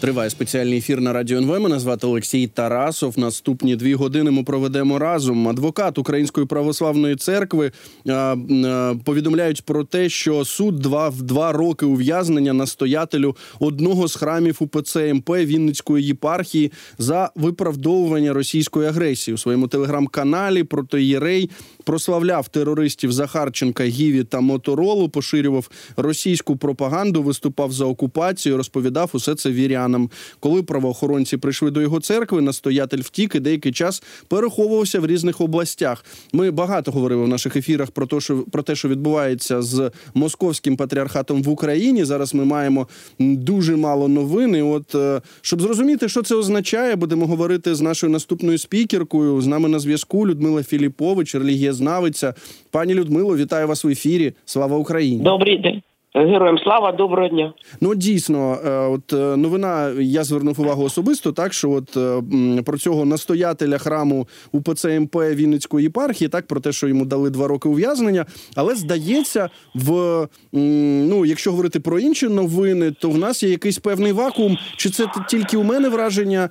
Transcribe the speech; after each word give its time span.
Триває 0.00 0.30
спеціальний 0.30 0.78
ефір 0.78 1.00
на 1.00 1.12
радіо 1.12 1.38
НВ. 1.38 1.60
Мене 1.60 1.78
звати 1.78 2.06
Олексій 2.06 2.46
Тарасов. 2.46 3.18
Наступні 3.18 3.76
дві 3.76 3.94
години 3.94 4.30
ми 4.30 4.42
проведемо 4.42 4.98
разом. 4.98 5.48
Адвокат 5.48 5.98
Української 5.98 6.46
православної 6.46 7.16
церкви 7.16 7.72
а, 8.08 8.12
а, 8.12 8.94
повідомляють 9.04 9.62
про 9.62 9.84
те, 9.84 10.08
що 10.08 10.44
суд 10.44 10.76
два 10.76 11.08
в 11.08 11.22
два 11.22 11.52
роки 11.52 11.86
ув'язнення 11.86 12.52
настоятелю 12.52 13.36
одного 13.60 14.08
з 14.08 14.16
храмів 14.16 14.56
УПЦ 14.60 15.14
МП 15.14 15.30
Вінницької 15.30 16.06
єпархії 16.06 16.72
за 16.98 17.30
виправдовування 17.36 18.32
російської 18.32 18.88
агресії 18.88 19.34
у 19.34 19.38
своєму 19.38 19.68
телеграм-каналі. 19.68 20.64
Протоєрей 20.64 21.50
прославляв 21.84 22.48
терористів 22.48 23.12
Захарченка, 23.12 23.84
Гіві 23.84 24.24
та 24.24 24.40
Моторолу, 24.40 25.08
поширював 25.08 25.70
російську 25.96 26.56
пропаганду, 26.56 27.22
виступав 27.22 27.72
за 27.72 27.84
окупацію, 27.84 28.56
розповідав 28.56 29.10
усе 29.12 29.34
це 29.34 29.50
вірянам. 29.86 30.10
Коли 30.40 30.62
правоохоронці 30.62 31.36
прийшли 31.36 31.70
до 31.70 31.80
його 31.80 32.00
церкви, 32.00 32.40
настоятель 32.40 32.98
втік 32.98 33.34
і 33.34 33.40
деякий 33.40 33.72
час 33.72 34.02
переховувався 34.28 35.00
в 35.00 35.06
різних 35.06 35.40
областях. 35.40 36.04
Ми 36.32 36.50
багато 36.50 36.90
говорили 36.90 37.24
в 37.24 37.28
наших 37.28 37.56
ефірах 37.56 37.90
про 37.90 38.06
те, 38.06 38.20
що 38.20 38.44
про 38.52 38.62
те, 38.62 38.74
що 38.74 38.88
відбувається 38.88 39.62
з 39.62 39.90
московським 40.14 40.76
патріархатом 40.76 41.42
в 41.42 41.48
Україні. 41.48 42.04
Зараз 42.04 42.34
ми 42.34 42.44
маємо 42.44 42.88
дуже 43.18 43.76
мало 43.76 44.08
новин. 44.08 44.62
От 44.62 44.94
е, 44.94 45.20
щоб 45.42 45.62
зрозуміти, 45.62 46.08
що 46.08 46.22
це 46.22 46.34
означає, 46.34 46.96
будемо 46.96 47.26
говорити 47.26 47.74
з 47.74 47.80
нашою 47.80 48.12
наступною 48.12 48.58
спікеркою. 48.58 49.40
З 49.40 49.46
нами 49.46 49.68
на 49.68 49.78
зв'язку 49.78 50.26
Людмила 50.26 50.62
Філіпович, 50.62 51.34
релігієзнавиця. 51.34 52.34
Пані 52.70 52.94
Людмило, 52.94 53.36
вітаю 53.36 53.68
вас 53.68 53.84
у 53.84 53.88
ефірі. 53.88 54.32
Слава 54.44 54.76
Україні! 54.76 55.22
Добрий 55.22 55.58
день. 55.58 55.82
Героям 56.24 56.58
слава, 56.58 56.92
доброго 56.92 57.28
дня. 57.28 57.52
Ну 57.80 57.94
дійсно, 57.94 58.58
е, 58.64 58.70
от 58.70 59.12
е, 59.12 59.36
новина 59.36 59.88
я 60.00 60.24
звернув 60.24 60.60
увагу 60.60 60.84
особисто, 60.84 61.32
так 61.32 61.52
що 61.52 61.70
от 61.70 61.96
е, 61.96 62.62
про 62.62 62.78
цього 62.78 63.04
настоятеля 63.04 63.78
храму 63.78 64.28
УПЦ 64.52 65.00
МП 65.00 65.16
Вінницької 65.16 65.84
єпархії, 65.84 66.28
так 66.28 66.46
про 66.46 66.60
те, 66.60 66.72
що 66.72 66.88
йому 66.88 67.04
дали 67.04 67.30
два 67.30 67.48
роки 67.48 67.68
ув'язнення. 67.68 68.26
Але 68.54 68.74
здається, 68.74 69.48
в 69.74 70.28
ну, 70.52 71.26
якщо 71.26 71.50
говорити 71.50 71.80
про 71.80 71.98
інші 71.98 72.28
новини, 72.28 72.90
то 72.90 73.10
в 73.10 73.18
нас 73.18 73.42
є 73.42 73.50
якийсь 73.50 73.78
певний 73.78 74.12
вакуум. 74.12 74.58
Чи 74.76 74.90
це 74.90 75.06
тільки 75.28 75.56
у 75.56 75.62
мене 75.62 75.88
враження, 75.88 76.48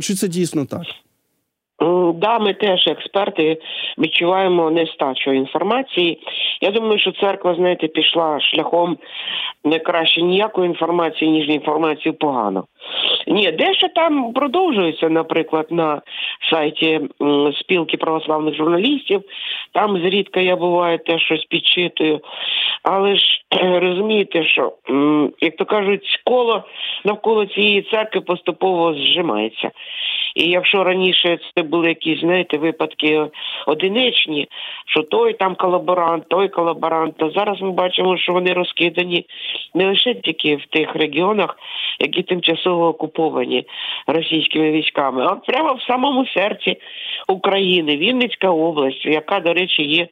чи 0.00 0.14
це 0.14 0.28
дійсно 0.28 0.64
так? 0.64 0.82
Да, 2.14 2.38
ми 2.38 2.54
теж 2.54 2.86
експерти 2.86 3.58
відчуваємо 3.98 4.70
нестачу 4.70 5.32
інформації. 5.32 6.18
Я 6.60 6.70
думаю, 6.70 6.98
що 6.98 7.12
церква, 7.12 7.54
знаєте, 7.54 7.88
пішла 7.88 8.40
шляхом 8.40 8.98
не 9.64 9.78
краще 9.78 10.22
ніякої 10.22 10.66
інформації, 10.66 11.30
ніж 11.30 11.48
інформацію 11.48 12.14
погано. 12.14 12.64
Ні, 13.26 13.52
дещо 13.52 13.88
там 13.88 14.32
продовжується, 14.32 15.08
наприклад, 15.08 15.66
на 15.70 16.02
сайті 16.50 17.00
спілки 17.60 17.96
православних 17.96 18.54
журналістів. 18.54 19.22
Там 19.72 19.98
зрідка 19.98 20.40
я 20.40 20.56
буває 20.56 20.98
теж 20.98 21.22
щось 21.22 21.44
підчитую. 21.44 22.20
Але 22.82 23.16
ж 23.16 23.24
розумієте, 23.80 24.44
що 24.44 24.72
як 25.40 25.56
то 25.56 25.64
кажуть, 25.64 26.20
коло 26.24 26.64
навколо 27.04 27.46
цієї 27.46 27.82
церкви 27.82 28.20
поступово 28.20 28.94
зжимається. 28.94 29.70
І 30.34 30.48
якщо 30.48 30.84
раніше 30.84 31.38
це 31.56 31.62
були 31.62 31.88
якісь, 31.88 32.20
знаєте, 32.20 32.58
випадки 32.58 33.26
одиничні, 33.66 34.48
що 34.86 35.02
той 35.02 35.32
там 35.32 35.54
колаборант, 35.54 36.28
той 36.28 36.48
колаборант, 36.48 37.16
то 37.16 37.30
зараз 37.30 37.60
ми 37.60 37.70
бачимо, 37.70 38.16
що 38.18 38.32
вони 38.32 38.52
розкидані 38.52 39.26
не 39.74 39.86
лише 39.86 40.14
тільки 40.14 40.56
в 40.56 40.66
тих 40.66 40.96
регіонах, 40.96 41.58
які 42.00 42.22
тимчасово 42.22 42.88
окуповані 42.88 43.66
російськими 44.06 44.70
військами, 44.70 45.26
а 45.26 45.34
прямо 45.34 45.74
в 45.74 45.82
самому 45.82 46.26
серці 46.26 46.76
України, 47.28 47.96
Вінницька 47.96 48.50
область, 48.50 49.06
яка, 49.06 49.40
до 49.40 49.52
речі, 49.52 49.82
є 49.82 50.08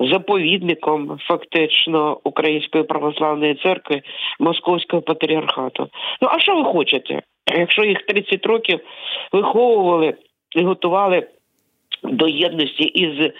заповідником 0.00 1.18
фактично 1.20 2.18
Української 2.24 2.84
православної 2.84 3.54
церкви 3.54 4.02
Московського 4.40 5.02
патріархату. 5.02 5.88
Ну 6.20 6.28
а 6.32 6.40
що 6.40 6.56
ви 6.56 6.64
хочете? 6.64 7.22
Якщо 7.58 7.84
їх 7.84 8.02
30 8.02 8.46
років 8.46 8.80
виховували 9.32 10.14
і 10.56 10.62
готували 10.62 11.26
до 12.02 12.28
єдності 12.28 12.84
із 12.84 13.32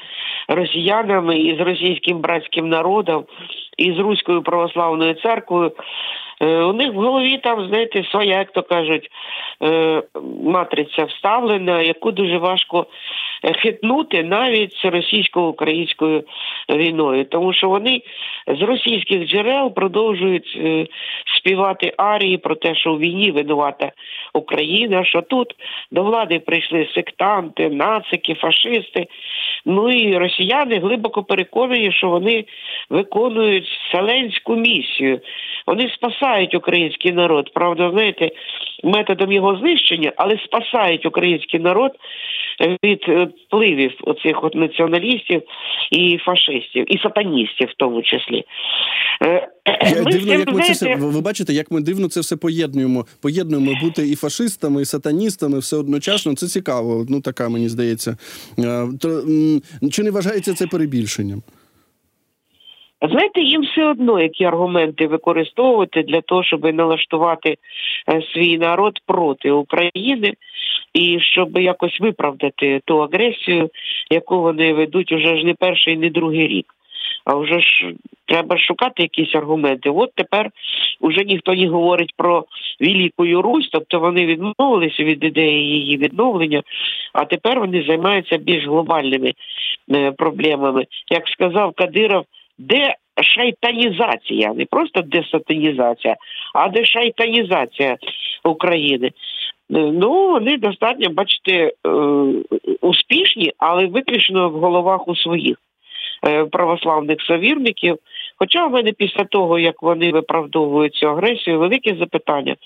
росіянами, 0.49 1.39
із 1.39 1.61
російським 1.61 2.19
братським 2.19 2.69
народом, 2.69 3.25
із 3.79 3.99
Руською 3.99 4.43
православною 4.43 5.15
церквою, 5.15 5.73
е, 6.41 6.63
у 6.63 6.73
них 6.73 6.93
в 6.93 6.97
голові 6.97 7.39
там, 7.39 7.69
знаєте, 7.69 8.05
своя, 8.05 8.39
як 8.39 8.53
то 8.53 8.63
кажуть, 8.63 9.09
е, 9.63 10.03
матриця 10.45 11.05
вставлена, 11.05 11.83
яку 11.83 12.13
дуже 12.13 12.39
важко 12.39 12.87
хитнути 13.43 14.23
навіть 14.23 14.73
з 14.73 14.85
російсько-українською 14.85 16.25
війною, 16.71 17.25
тому 17.25 17.53
що 17.53 17.69
вони 17.69 18.03
з 18.47 18.63
російських 18.63 19.29
джерел 19.29 19.75
продовжують 19.75 20.57
е, 20.57 20.87
співати 21.39 21.95
арії 21.97 22.39
про 22.39 22.55
те, 22.55 22.75
що 22.75 22.93
у 22.93 22.99
війні 22.99 23.31
винувата 23.31 23.93
Україна, 24.35 25.05
що 25.05 25.23
тут 25.23 25.55
до 25.91 26.03
влади 26.03 26.39
прийшли 26.39 26.89
сектанти, 26.95 27.69
нацики, 27.69 28.35
фашисти. 28.35 29.07
Ну 29.65 29.91
і 29.91 30.19
росіяни 30.19 30.79
глибоко 30.79 31.23
переконані, 31.23 31.93
що 31.93 32.09
вони 32.09 32.45
виконують 32.91 33.69
вселенську 33.69 34.57
місію. 34.57 35.21
Вони 35.67 35.91
спасають 35.95 36.55
український 36.55 37.13
народ. 37.13 37.53
Правда, 37.55 37.91
знаєте, 37.91 38.31
методом 38.85 39.33
його 39.33 39.57
знищення, 39.57 40.13
але 40.17 40.39
спасають 40.39 41.07
український 41.07 41.61
народ 41.61 41.93
від 42.85 43.05
е, 43.09 43.29
впливів 43.47 43.93
оцих 44.03 44.45
от 44.45 44.55
націоналістів 44.55 45.43
і 45.91 46.19
фашистів, 46.19 46.95
і 46.95 46.99
сатаністів, 46.99 47.69
в 47.69 47.75
тому 47.77 48.03
числі. 48.03 48.45
Е, 49.23 49.49
я 49.67 50.03
ми 50.03 50.13
дивно, 50.13 50.33
як 50.33 50.53
ми 50.53 50.63
це 50.63 50.73
все 50.73 50.95
ви 50.95 51.21
бачите, 51.21 51.53
як 51.53 51.71
ми 51.71 51.81
дивно 51.81 52.09
це 52.09 52.21
все 52.21 52.37
поєднуємо. 52.37 53.07
Поєднуємо 53.23 53.73
бути 53.83 54.09
і 54.09 54.17
фашистами, 54.17 54.83
і 54.83 54.85
сатаністами 54.85 55.59
все 55.59 55.77
одночасно. 55.77 56.35
Це 56.35 56.47
цікаво. 56.47 57.07
Ну 57.09 57.21
така 57.21 57.49
мені 57.49 57.69
здається. 57.69 58.17
Е, 58.59 58.89
чи 59.91 60.03
не 60.03 60.11
вважається 60.11 60.55
це 60.55 60.67
перебільшенням? 60.67 61.43
Знаєте, 63.03 63.41
їм 63.41 63.63
все 63.63 63.85
одно 63.85 64.21
які 64.21 64.45
аргументи 64.45 65.07
використовувати 65.07 66.03
для 66.03 66.21
того, 66.21 66.45
щоб 66.45 66.75
налаштувати 66.75 67.57
е, 68.09 68.23
свій 68.33 68.59
народ 68.59 68.99
проти 69.07 69.51
України 69.51 70.35
і 70.95 71.19
щоб 71.21 71.59
якось 71.59 72.01
виправдати 72.01 72.81
ту 72.85 73.03
агресію, 73.03 73.71
яку 74.11 74.41
вони 74.41 74.73
ведуть 74.73 75.13
уже 75.13 75.37
ж 75.37 75.45
не 75.45 75.55
перший, 75.55 75.97
не 75.97 76.11
другий 76.11 76.49
рік. 76.49 76.75
А 77.25 77.35
вже 77.35 77.61
ж 77.61 77.93
треба 78.27 78.59
шукати 78.59 79.03
якісь 79.03 79.35
аргументи. 79.35 79.91
От 79.91 80.15
тепер 80.15 80.51
вже 81.01 81.25
ніхто 81.25 81.55
не 81.55 81.69
говорить 81.69 82.13
про 82.17 82.45
Велику 82.81 83.43
Русь, 83.43 83.69
тобто 83.73 84.01
вони 84.01 84.27
відмовилися 84.27 85.05
від 85.05 85.25
ідеї 85.25 85.65
її 85.65 85.97
відновлення, 85.97 86.63
а 87.13 87.25
тепер 87.25 87.61
вони 87.61 87.85
займаються 87.89 88.37
більш 88.37 88.67
глобальними 88.67 89.33
е, 89.95 90.13
проблемами. 90.13 90.87
Як 91.11 91.29
сказав 91.29 91.73
Кадиров, 91.73 92.25
де 92.61 92.95
шайтанізація, 93.23 94.55
не 94.55 94.65
просто 94.65 95.03
десатанізація, 95.03 96.17
а 96.55 96.69
дешайтанізація 96.69 97.97
України. 98.45 99.07
Е, 99.07 99.13
ну, 99.71 100.31
вони 100.31 100.57
достатньо, 100.57 101.11
бачите, 101.11 101.53
е, 101.53 101.91
успішні, 102.81 103.53
але 103.59 103.87
виключно 103.87 104.51
в 104.51 104.53
головах 104.53 105.09
у 105.09 105.17
своїх 105.17 105.57
е, 106.29 106.45
православних 106.45 107.23
совірників. 107.23 107.99
Хоча 108.39 108.67
в 108.67 108.71
мене 108.71 108.93
після 108.93 109.25
того, 109.25 109.59
як 109.59 109.83
вони 109.83 110.13
виправдовують 110.13 110.95
цю 110.95 111.09
агресію, 111.09 111.59
велике 111.59 111.95
запитання: 111.95 112.57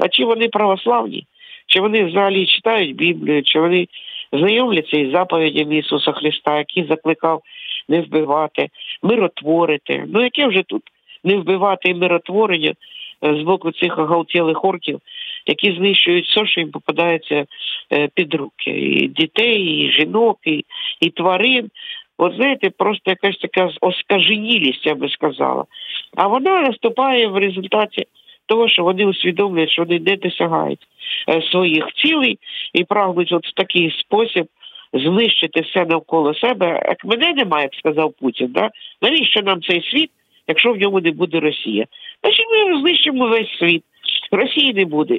а 0.00 0.08
чи 0.08 0.24
вони 0.24 0.48
православні? 0.48 1.26
Чи 1.66 1.80
вони 1.80 2.04
взагалі 2.04 2.46
читають 2.46 2.96
Біблію, 2.96 3.42
чи 3.42 3.60
вони 3.60 3.88
знайомляться 4.32 4.96
із 4.96 5.12
заповідями 5.12 5.76
Ісуса 5.76 6.12
Христа, 6.12 6.58
який 6.58 6.86
закликав 6.86 7.42
не 7.88 8.00
вбивати, 8.00 8.68
миротворити. 9.02 10.04
Ну 10.08 10.22
яке 10.22 10.46
вже 10.46 10.62
тут 10.62 10.82
не 11.24 11.36
вбивати 11.36 11.88
і 11.88 11.94
миротворення 11.94 12.74
е, 13.24 13.34
з 13.34 13.42
боку 13.42 13.72
цих 13.72 13.98
оголтілих 13.98 14.64
орків, 14.64 15.00
які 15.46 15.72
знищують 15.72 16.26
все, 16.26 16.46
що 16.46 16.60
їм 16.60 16.70
попадається 16.70 17.46
е, 17.92 18.08
під 18.14 18.34
руки, 18.34 18.70
і 18.70 19.08
дітей, 19.08 19.62
і 19.62 19.92
жінок, 19.92 20.38
і, 20.44 20.64
і 21.00 21.10
тварин. 21.10 21.70
От 22.18 22.34
знаєте, 22.34 22.70
просто 22.70 23.10
якась 23.10 23.36
така 23.36 23.70
оскаженілість, 23.80 24.86
я 24.86 24.94
би 24.94 25.08
сказала. 25.08 25.64
А 26.16 26.26
вона 26.26 26.60
наступає 26.60 27.28
в 27.28 27.36
результаті 27.36 28.06
того, 28.46 28.68
що 28.68 28.84
вони 28.84 29.06
усвідомлюють, 29.06 29.70
що 29.70 29.82
вони 29.82 30.00
не 30.00 30.16
досягають 30.16 30.86
е, 31.28 31.42
своїх 31.42 31.86
цілей 31.94 32.38
і 32.72 32.84
прагнуть 32.84 33.32
от 33.32 33.46
в 33.46 33.54
такий 33.54 33.90
спосіб 34.00 34.46
знищити 34.94 35.60
все 35.60 35.84
навколо 35.84 36.34
себе. 36.34 36.82
Як 36.88 37.04
мене 37.04 37.32
немає, 37.32 37.62
як 37.62 37.74
сказав 37.74 38.12
Путін, 38.20 38.48
да? 38.50 38.70
навіщо 39.02 39.42
нам 39.42 39.62
цей 39.62 39.82
світ, 39.82 40.10
якщо 40.48 40.72
в 40.72 40.76
ньому 40.76 41.00
не 41.00 41.10
буде 41.10 41.40
Росія? 41.40 41.86
Значить, 42.22 42.46
ми 42.50 42.80
знищимо 42.80 43.28
весь 43.28 43.58
світ. 43.58 43.82
Росії 44.30 44.74
не 44.74 44.84
буде, 44.84 45.18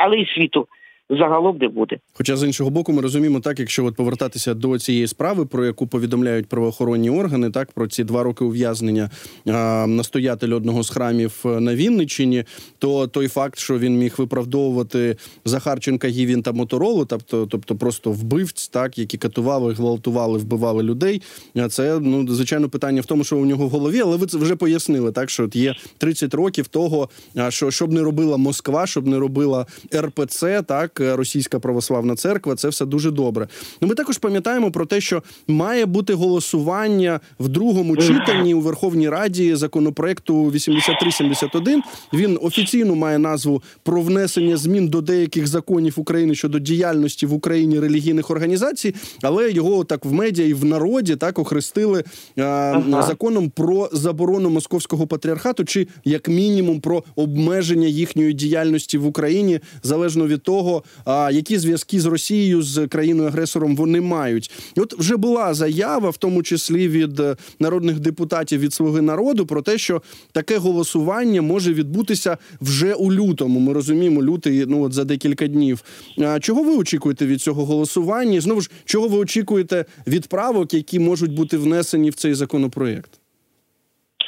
але 0.00 0.16
й 0.16 0.26
світу 0.26 0.66
загалом 1.10 1.58
не 1.58 1.68
буде. 1.68 1.98
Хоча 2.12 2.36
з 2.36 2.44
іншого 2.44 2.70
боку, 2.70 2.92
ми 2.92 3.02
розуміємо, 3.02 3.40
так 3.40 3.58
якщо 3.58 3.84
от 3.84 3.96
повертатися 3.96 4.54
до 4.54 4.78
цієї 4.78 5.06
справи, 5.06 5.46
про 5.46 5.66
яку 5.66 5.86
повідомляють 5.86 6.46
правоохоронні 6.46 7.10
органи, 7.10 7.50
так 7.50 7.72
про 7.72 7.86
ці 7.86 8.04
два 8.04 8.22
роки 8.22 8.44
ув'язнення 8.44 9.10
а, 9.46 9.86
настоятель 9.88 10.50
одного 10.50 10.82
з 10.82 10.90
храмів 10.90 11.40
на 11.44 11.74
Вінниччині, 11.74 12.44
то 12.78 13.06
той 13.06 13.28
факт, 13.28 13.58
що 13.58 13.78
він 13.78 13.98
міг 13.98 14.14
виправдовувати 14.18 15.16
Захарченка, 15.44 16.08
Гівін 16.08 16.42
та 16.42 16.52
Моторолу, 16.52 17.04
тобто, 17.04 17.46
тобто 17.46 17.76
просто 17.76 18.12
вбивць, 18.12 18.68
так 18.68 18.98
які 18.98 19.18
катували, 19.18 19.74
гвалтували, 19.74 20.38
вбивали 20.38 20.82
людей. 20.82 21.22
Це 21.70 21.98
ну 22.00 22.28
звичайно 22.28 22.68
питання 22.68 23.00
в 23.00 23.06
тому, 23.06 23.24
що 23.24 23.38
у 23.38 23.46
нього 23.46 23.66
в 23.66 23.70
голові, 23.70 24.00
але 24.00 24.16
ви 24.16 24.26
це 24.26 24.38
вже 24.38 24.56
пояснили, 24.56 25.12
так 25.12 25.30
що 25.30 25.44
от 25.44 25.56
є 25.56 25.74
30 25.98 26.34
років 26.34 26.68
того, 26.68 27.08
що 27.48 27.70
щоб 27.70 27.92
не 27.92 28.02
робила 28.02 28.36
Москва, 28.36 28.86
щоб 28.86 29.06
не 29.06 29.18
робила 29.18 29.66
РПЦ, 29.94 30.62
так. 30.62 30.95
Е, 31.00 31.16
російська 31.16 31.58
православна 31.58 32.16
церква. 32.16 32.54
Це 32.54 32.68
все 32.68 32.86
дуже 32.86 33.10
добре. 33.10 33.48
Ну, 33.80 33.88
Ми 33.88 33.94
також 33.94 34.18
пам'ятаємо 34.18 34.70
про 34.70 34.86
те, 34.86 35.00
що 35.00 35.22
має 35.48 35.86
бути 35.86 36.14
голосування 36.14 37.20
в 37.38 37.48
другому 37.48 37.96
читанні 37.96 38.54
у 38.54 38.60
Верховній 38.60 39.08
Раді 39.08 39.54
законопроекту 39.54 40.50
8371. 40.50 41.82
Він 42.12 42.38
офіційно 42.42 42.94
має 42.94 43.18
назву 43.18 43.62
про 43.82 44.00
внесення 44.00 44.56
змін 44.56 44.88
до 44.88 45.00
деяких 45.00 45.46
законів 45.46 45.94
України 45.96 46.34
щодо 46.34 46.58
діяльності 46.58 47.26
в 47.26 47.32
Україні 47.32 47.80
релігійних 47.80 48.30
організацій, 48.30 48.94
але 49.22 49.50
його 49.50 49.84
так 49.84 50.04
в 50.04 50.12
медіа 50.12 50.46
і 50.46 50.54
в 50.54 50.64
народі 50.64 51.16
так 51.16 51.38
охрестили 51.38 52.04
а, 52.36 52.42
ага. 52.42 53.02
законом 53.02 53.50
про 53.50 53.88
заборону 53.92 54.50
московського 54.50 55.06
патріархату, 55.06 55.64
чи 55.64 55.86
як 56.04 56.28
мінімум 56.28 56.80
про 56.80 57.04
обмеження 57.16 57.86
їхньої 57.86 58.32
діяльності 58.32 58.98
в 58.98 59.06
Україні 59.06 59.60
залежно 59.82 60.26
від 60.26 60.42
того, 60.42 60.82
а 61.04 61.30
які 61.30 61.58
зв'язки 61.58 62.00
з 62.00 62.06
Росією 62.06 62.62
з 62.62 62.86
країною 62.86 63.28
агресором 63.28 63.76
вони 63.76 64.00
мають. 64.00 64.50
От 64.76 64.98
вже 64.98 65.16
була 65.16 65.54
заява, 65.54 66.10
в 66.10 66.16
тому 66.16 66.42
числі 66.42 66.88
від 66.88 67.20
е, 67.20 67.36
народних 67.60 68.00
депутатів 68.00 68.60
від 68.60 68.74
Слуги 68.74 69.02
народу, 69.02 69.46
про 69.46 69.62
те, 69.62 69.78
що 69.78 70.02
таке 70.32 70.58
голосування 70.58 71.42
може 71.42 71.74
відбутися 71.74 72.38
вже 72.60 72.94
у 72.94 73.12
лютому. 73.12 73.60
Ми 73.60 73.72
розуміємо, 73.72 74.22
лютий 74.22 74.64
ну 74.66 74.82
от 74.82 74.92
за 74.92 75.04
декілька 75.04 75.46
днів. 75.46 75.82
А 76.18 76.40
чого 76.40 76.62
ви 76.62 76.76
очікуєте 76.76 77.26
від 77.26 77.42
цього 77.42 77.64
голосування? 77.64 78.40
Знову 78.40 78.60
ж 78.60 78.70
чого 78.84 79.08
ви 79.08 79.18
очікуєте 79.18 79.84
від 80.06 80.26
правок, 80.26 80.74
які 80.74 80.98
можуть 80.98 81.32
бути 81.32 81.56
внесені 81.56 82.10
в 82.10 82.14
цей 82.14 82.34
законопроект? 82.34 83.10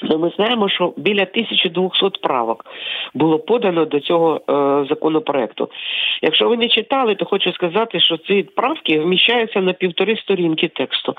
Ми 0.02 0.30
знаємо, 0.36 0.68
що 0.68 0.92
біля 0.96 1.22
1200 1.22 2.20
правок 2.22 2.64
було 3.14 3.38
подано 3.38 3.84
до 3.84 4.00
цього 4.00 4.36
е, 4.36 4.86
законопроекту. 4.88 5.68
Якщо 6.22 6.48
ви 6.48 6.56
не 6.56 6.68
читали, 6.68 7.14
то 7.14 7.24
хочу 7.24 7.52
сказати, 7.52 8.00
що 8.00 8.16
ці 8.16 8.42
правки 8.42 9.00
вміщаються 9.00 9.60
на 9.60 9.72
півтори 9.72 10.16
сторінки 10.16 10.68
тексту. 10.68 11.14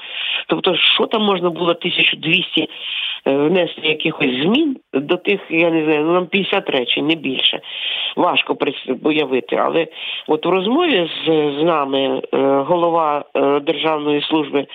Тобто, 0.48 0.76
що 0.76 1.06
там 1.06 1.22
можна 1.22 1.50
було 1.50 1.70
1200 1.70 2.62
е, 2.62 2.68
внести 3.38 3.88
якихось 3.88 4.42
змін 4.42 4.78
до 4.94 5.18
тих, 5.18 5.40
я 5.50 5.70
не 5.70 5.84
знаю, 5.84 6.06
ну 6.06 6.14
нам 6.14 6.28
50 6.28 6.70
речень, 6.70 7.08
не 7.08 7.16
більше. 7.16 7.60
Важко 8.16 8.58
уявити. 9.04 9.56
Але 9.56 9.88
от 10.28 10.46
у 10.46 10.52
розмові 10.52 11.10
з, 11.26 11.28
з 11.60 11.64
нами 11.64 12.22
е, 12.34 12.38
голова 12.68 13.24
Державної 13.62 14.22
служби 14.22 14.66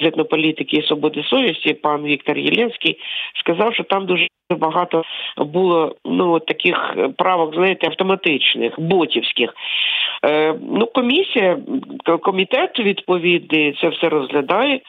з 0.00 0.06
етнополітики 0.06 0.76
і 0.76 0.82
свободи 0.82 1.22
совісті, 1.22 1.74
пан 1.74 2.02
Віктор 2.02 2.38
Єленський, 2.38 2.98
сказав, 3.40 3.51
що 3.72 3.82
там 3.82 4.06
дуже 4.06 4.26
багато 4.50 5.02
було 5.36 5.96
ну 6.04 6.38
таких 6.38 6.96
правок, 7.18 7.54
знаєте, 7.54 7.86
автоматичних, 7.86 8.80
ботівських. 8.80 9.54
Е, 10.24 10.54
Ну, 10.70 10.86
комісія, 10.86 11.58
комітет 12.22 12.78
відповідний 12.78 13.78
це 13.80 13.88
все 13.88 14.08
розглядає. 14.08 14.80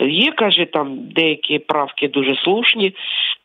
Є, 0.00 0.32
каже, 0.32 0.64
там 0.64 0.98
деякі 0.98 1.58
правки 1.58 2.08
дуже 2.08 2.36
слушні. 2.36 2.94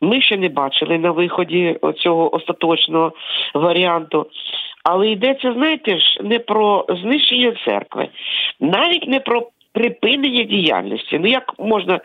Ми 0.01 0.21
ще 0.21 0.37
не 0.37 0.49
бачили 0.49 0.97
на 0.97 1.11
виході 1.11 1.77
цього 1.97 2.35
остаточного 2.35 3.11
варіанту. 3.53 4.27
Але 4.83 5.09
йдеться, 5.09 5.53
знаєте 5.53 5.99
ж, 5.99 6.19
не 6.23 6.39
про 6.39 6.85
знищення 6.89 7.53
церкви, 7.65 8.07
навіть 8.59 9.07
не 9.07 9.19
про 9.19 9.47
припинення 9.73 10.43
діяльності. 10.43 11.19
Ну 11.19 11.27
як 11.27 11.53
можна, 11.59 11.99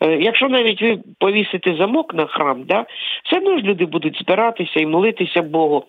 е, 0.00 0.18
якщо 0.20 0.48
навіть 0.48 0.82
ви 0.82 0.98
повісите 1.18 1.74
замок 1.78 2.14
на 2.14 2.26
храм, 2.26 2.64
да, 2.64 2.86
все 3.24 3.36
одно 3.36 3.58
ж 3.58 3.64
люди 3.64 3.86
будуть 3.86 4.18
збиратися 4.20 4.80
і 4.80 4.86
молитися 4.86 5.42
Богу. 5.42 5.84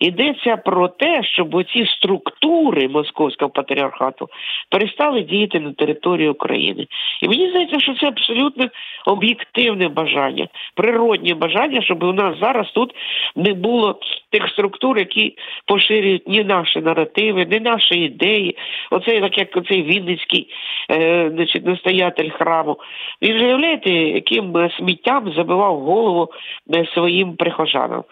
Йдеться 0.00 0.56
про 0.56 0.88
те, 0.88 1.22
щоб 1.24 1.54
оці 1.54 1.86
структури 1.86 2.88
московського 2.88 3.50
патріархату 3.50 4.28
перестали 4.70 5.22
діяти 5.22 5.60
на 5.60 5.72
території 5.72 6.28
України. 6.28 6.86
І 7.22 7.28
мені 7.28 7.50
здається, 7.50 7.80
що 7.80 7.94
це 7.94 8.06
абсолютно 8.06 8.68
об'єктивне 9.06 9.88
бажання, 9.88 10.48
природнє 10.74 11.34
бажання, 11.34 11.82
щоб 11.82 12.02
у 12.02 12.12
нас 12.12 12.38
зараз 12.40 12.70
тут 12.70 12.94
не 13.36 13.54
було 13.54 14.00
тих 14.30 14.48
структур, 14.48 14.98
які 14.98 15.36
поширюють 15.66 16.28
ні 16.28 16.44
наші 16.44 16.80
наративи, 16.80 17.46
ні 17.50 17.60
наші 17.60 17.94
ідеї. 17.94 18.56
Оцей, 18.90 19.20
так 19.20 19.38
як 19.38 19.56
оцей 19.56 19.82
Вінницький 19.82 20.48
е, 20.90 21.30
значить, 21.34 21.66
настоятель 21.66 22.30
храму. 22.30 22.76
Він 23.22 23.38
же 23.38 23.44
уявляєте, 23.44 23.90
яким 23.90 24.70
сміттям 24.78 25.32
забивав 25.32 25.80
голову 25.80 26.28
е, 26.74 26.86
своїм 26.94 27.36
прихожанам. 27.36 28.04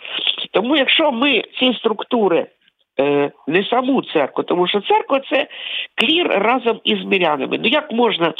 Тому, 0.50 0.76
якщо 0.76 1.12
ми 1.12 1.42
ці 1.58 1.74
структури. 1.74 2.46
Е, 3.00 3.30
не 3.46 3.64
саму 3.64 4.02
церкву, 4.02 4.44
тому 4.44 4.66
що 4.66 4.80
церква 4.80 5.20
це 5.30 5.46
клір 5.94 6.28
разом 6.28 6.80
із 6.84 7.04
мирянами. 7.04 7.58
Ну 7.62 7.68
як 7.68 7.92
можна 7.92 8.32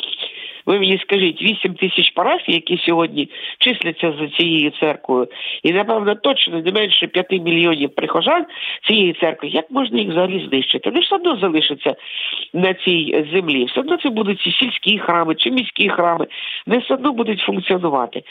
ви 0.69 0.79
мені 0.79 0.99
скажіть, 0.99 1.43
8 1.43 1.75
тисяч 1.75 2.11
парафій, 2.11 2.53
які 2.53 2.79
сьогодні 2.79 3.29
числяться 3.59 4.15
за 4.21 4.29
цією 4.29 4.71
церквою, 4.71 5.29
і 5.63 5.73
напевно 5.73 6.15
точно 6.15 6.61
не 6.61 6.73
менше 6.73 7.07
5 7.07 7.31
мільйонів 7.31 7.95
прихожан 7.95 8.47
цієї 8.87 9.13
церкви, 9.13 9.49
як 9.49 9.71
можна 9.71 9.99
їх 9.99 10.09
взагалі 10.09 10.47
знищити? 10.49 10.91
Вони 10.91 11.01
все 11.01 11.15
одно 11.15 11.37
залишаться 11.37 11.97
на 12.53 12.75
цій 12.75 13.27
землі. 13.33 13.65
Все 13.65 13.81
одно 13.81 13.97
це 13.97 14.11
будуть 14.11 14.41
ці 14.41 14.53
сільські 14.53 14.99
храми 14.99 15.35
чи 15.35 15.51
міські 15.51 15.89
храми, 15.89 16.27
вони 16.67 16.79
все 16.79 16.95
одно 16.95 17.13
будуть 17.13 17.41
функціонувати. 17.41 18.23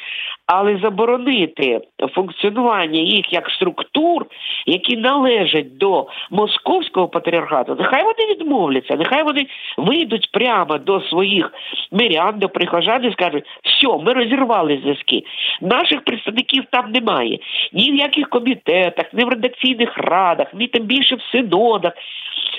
Але 0.45 0.79
заборонити 0.83 1.81
функціонування 2.13 2.99
їх 2.99 3.33
як 3.33 3.49
структур, 3.49 4.25
які 4.65 4.97
належать 4.97 5.77
до 5.77 6.07
московського 6.31 7.07
патріархату, 7.07 7.75
нехай 7.79 8.03
вони 8.03 8.33
відмовляться, 8.33 8.95
нехай 8.95 9.23
вони 9.23 9.47
вийдуть 9.77 10.31
прямо 10.31 10.77
до 10.77 11.01
своїх 11.01 11.53
мирян 11.91 12.26
до 12.31 12.49
прихожан 12.49 13.05
і 13.05 13.11
скажуть, 13.11 13.45
все, 13.63 13.97
ми 13.97 14.13
розірвали 14.13 14.79
зв'язки. 14.83 15.23
Наших 15.61 16.03
представників 16.03 16.63
там 16.71 16.91
немає. 16.91 17.39
Ні 17.73 17.91
в 17.91 17.95
яких 17.95 18.29
комітетах, 18.29 19.05
ні 19.13 19.23
в 19.23 19.29
редакційних 19.29 19.97
радах, 19.97 20.47
ні 20.53 20.67
тим 20.67 20.83
більше 20.83 21.15
в 21.15 21.21
синодах. 21.31 21.93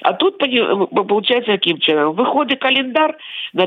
А 0.03 0.13
тут 0.13 0.35
виходить, 0.91 1.49
яким 1.49 1.79
чином 1.79 2.15
виходить 2.15 2.59
календар 2.59 3.15
на 3.55 3.67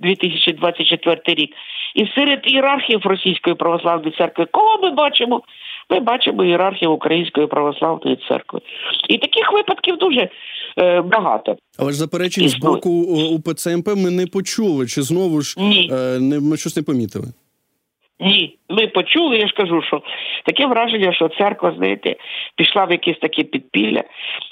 2024 0.00 1.20
рік, 1.26 1.54
і 1.94 2.06
серед 2.06 2.40
ієрархів 2.44 3.06
Російської 3.06 3.56
православної 3.56 4.14
церкви, 4.18 4.46
кого 4.50 4.78
ми 4.82 4.90
бачимо? 4.90 5.42
Ми 5.90 6.00
бачимо 6.00 6.44
ієрархію 6.44 6.92
Української 6.92 7.46
православної 7.46 8.18
церкви. 8.28 8.60
І 9.08 9.18
таких 9.18 9.52
випадків 9.52 9.96
дуже 9.96 10.28
е, 10.78 11.00
багато. 11.00 11.56
Але 11.78 11.92
ж 11.92 11.98
заперечень 11.98 12.48
з 12.48 12.56
боку 12.56 12.90
УПЦМП 13.34 13.88
ми 13.96 14.10
не 14.10 14.26
почули. 14.26 14.86
Чи 14.86 15.02
знову 15.02 15.40
ж 15.40 15.54
Ні. 15.58 15.90
Е, 15.92 16.18
не 16.20 16.40
ми 16.40 16.56
щось 16.56 16.76
не 16.76 16.82
помітили? 16.82 17.26
Ні, 18.20 18.58
ми 18.68 18.86
почули. 18.86 19.38
Я 19.38 19.46
ж 19.46 19.54
кажу, 19.54 19.82
що 19.82 20.02
таке 20.44 20.66
враження, 20.66 21.12
що 21.12 21.28
церква, 21.28 21.72
знаєте, 21.76 22.16
пішла 22.56 22.84
в 22.84 22.90
якесь 22.90 23.18
таке 23.18 23.42
підпілля, 23.42 24.02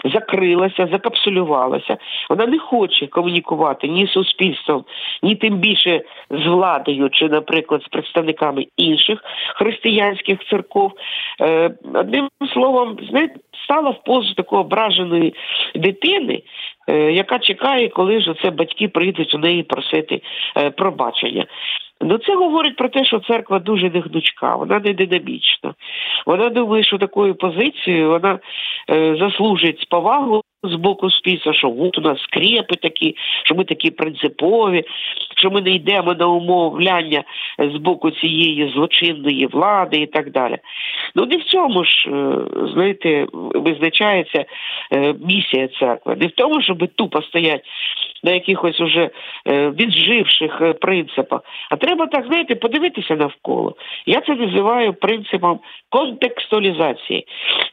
закрилася, 0.05 0.89
закапсулювалася. 0.93 1.97
Вона 2.31 2.47
не 2.47 2.59
хоче 2.59 3.07
комунікувати 3.07 3.89
ні 3.89 4.07
з 4.07 4.13
суспільством, 4.13 4.85
ні 5.23 5.37
тим 5.37 5.57
більше 5.57 6.03
з 6.31 6.47
владою, 6.47 7.11
чи, 7.11 7.29
наприклад, 7.29 7.83
з 7.83 7.89
представниками 7.89 8.67
інших 8.77 9.25
християнських 9.55 10.39
церков. 10.51 10.93
Е, 11.41 11.71
Одним 11.95 12.29
словом, 12.53 12.99
знаєте, 13.11 13.35
стала 13.65 13.91
в 13.91 14.05
позу 14.05 14.35
такої 14.35 14.61
ображеної 14.61 15.35
дитини. 15.75 16.43
Е, 16.89 17.13
яка 17.13 17.39
чекає, 17.39 17.89
коли 17.89 18.21
ж 18.21 18.35
це 18.43 18.51
батьки 18.51 18.89
прийдуть 18.89 19.35
у 19.35 19.39
неї 19.39 19.63
просити 19.63 20.23
е, 20.57 20.71
пробачення? 20.71 21.47
Ну 22.03 22.19
це 22.19 22.35
говорить 22.35 22.77
про 22.77 22.89
те, 22.89 23.05
що 23.05 23.21
церква 23.21 23.59
дуже 23.59 23.91
негнучка, 23.91 24.57
вона 24.57 24.81
не 24.81 24.93
динамічна. 24.93 25.75
Вона 26.27 26.49
думає, 26.49 26.85
що 26.85 26.99
такою 26.99 27.35
позицією 27.35 28.11
вона 28.11 28.39
е, 28.91 29.17
заслужить 29.17 29.89
повагу 29.89 30.43
з 30.63 30.75
боку 30.75 31.11
суспільства, 31.11 31.55
що 31.55 31.75
от 31.79 31.99
у 31.99 32.01
нас 32.01 32.23
скрепи 32.23 32.77
такі, 32.83 33.17
що 33.45 33.55
ми 33.55 33.65
такі 33.65 33.91
принципові, 33.91 34.85
що 35.37 35.51
ми 35.51 35.61
не 35.61 35.71
йдемо 35.71 36.15
на 36.15 36.27
умовляння 36.27 37.25
з 37.59 37.77
боку 37.77 38.11
цієї 38.11 38.73
злочинної 38.75 39.47
влади 39.47 39.97
і 39.97 40.07
так 40.07 40.31
далі. 40.31 40.59
Ну 41.15 41.27
не 41.27 41.37
в 41.37 41.45
цьому 41.45 41.85
ж, 41.85 42.11
е, 42.11 42.35
знаєте, 42.75 43.27
визначається 43.55 44.45
е, 44.93 45.15
місія 45.29 45.69
церкви, 45.69 46.17
не 46.21 46.27
в 46.27 46.31
тому, 46.31 46.63
щоб 46.63 46.89
тупо 46.95 47.23
стоять 47.23 47.65
на 48.25 48.31
якихось 48.31 48.81
уже 48.81 49.11
е, 49.49 49.71
відживших 49.71 50.75
принципах. 50.81 51.41
А 51.71 51.77
треба 51.77 52.07
так, 52.07 52.27
знаєте, 52.27 52.55
подивитися 52.55 53.17
навколо. 53.17 53.75
Я 54.07 54.21
це 54.21 54.35
називаю 54.35 54.95
принципом 54.95 55.61
контекстуалізації. 55.89 57.27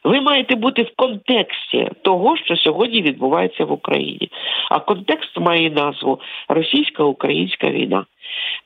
Ви 0.04 0.20
маєте 0.20 0.54
бути 0.54 0.82
в 0.82 0.96
контексті 0.96 1.88
того, 2.02 2.36
що 2.36 2.56
сьогодні 2.56 2.79
відбувається 2.88 3.64
в 3.64 3.72
Україні. 3.72 4.30
А 4.70 4.80
контекст 4.80 5.40
має 5.40 5.70
назву 5.70 6.20
російсько-українська 6.48 7.70
війна. 7.70 8.04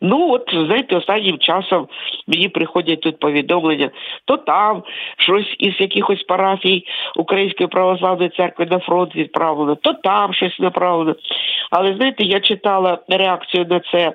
Ну 0.01 0.33
от 0.33 0.51
знаєте, 0.53 0.97
останнім 0.97 1.39
часом 1.39 1.89
мені 2.27 2.49
приходять 2.49 3.01
тут 3.01 3.19
повідомлення, 3.19 3.91
то 4.25 4.37
там 4.37 4.83
щось 5.19 5.57
із 5.59 5.81
якихось 5.81 6.23
парафій 6.23 6.87
Української 7.17 7.69
православної 7.69 8.31
церкви 8.31 8.67
на 8.71 8.79
фронт 8.79 9.17
відправлено, 9.17 9.75
то 9.75 9.93
там 9.93 10.35
щось 10.35 10.59
направлено. 10.59 11.15
Але 11.71 11.95
знаєте, 11.95 12.25
я 12.25 12.41
читала 12.41 12.99
реакцію 13.09 13.67
на 13.71 13.81
це 13.81 14.13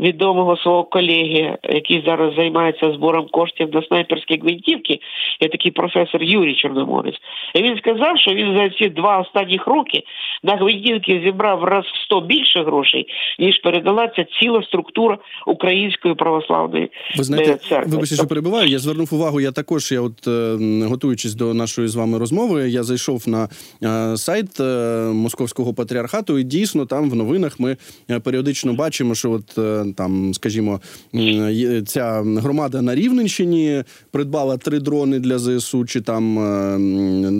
відомого 0.00 0.56
свого 0.56 0.84
колеги, 0.84 1.58
який 1.62 2.02
зараз 2.06 2.34
займається 2.34 2.92
збором 2.92 3.26
коштів 3.30 3.74
на 3.74 3.82
снайперські 3.82 4.38
гвинтівки. 4.38 5.00
Я 5.40 5.48
такий 5.48 5.70
професор 5.70 6.22
Юрій 6.22 6.54
Чорноморець. 6.54 7.18
І 7.54 7.62
він 7.62 7.76
сказав, 7.76 8.18
що 8.18 8.30
він 8.34 8.56
за 8.56 8.70
ці 8.70 8.88
два 8.88 9.18
останніх 9.42 9.66
роки 9.66 10.02
на 10.42 10.56
гвинтівки 10.56 11.22
зібрав 11.24 11.64
раз 11.64 11.84
в 11.84 12.04
сто 12.04 12.20
більше 12.20 12.62
грошей, 12.62 13.06
ніж 13.38 13.58
передала 13.58 14.08
ця 14.16 14.24
ціла 14.24 14.62
структура 14.62 15.18
української 15.46 16.14
православної 16.14 16.90
ви 17.16 17.24
знаєте, 17.24 17.54
церкви. 17.54 17.92
Вибачте, 17.92 18.14
що 18.14 18.26
перебуваю. 18.26 18.68
Я 18.68 18.78
звернув 18.78 19.14
увагу. 19.14 19.40
Я 19.40 19.52
також 19.52 19.92
я, 19.92 20.00
от 20.00 20.26
е, 20.28 20.56
готуючись 20.88 21.34
до 21.34 21.54
нашої 21.54 21.88
з 21.88 21.94
вами 21.94 22.18
розмови, 22.18 22.70
я 22.70 22.82
зайшов 22.82 23.28
на 23.28 23.48
е, 23.82 24.16
сайт 24.16 24.60
е, 24.60 24.64
московського 25.12 25.74
патріархату, 25.74 26.38
і 26.38 26.44
дійсно 26.44 26.86
там 26.86 27.10
в 27.10 27.14
новинах 27.14 27.60
ми 27.60 27.76
періодично 28.24 28.72
бачимо, 28.74 29.14
що 29.14 29.30
от 29.30 29.58
там, 29.96 30.34
скажімо, 30.34 30.80
ця 31.86 32.22
громада 32.22 32.82
на 32.82 32.94
Рівненщині 32.94 33.84
придбала 34.10 34.56
три 34.56 34.80
дрони 34.80 35.18
для 35.18 35.38
ЗСУ, 35.38 35.84
чи 35.86 36.00
там 36.00 36.38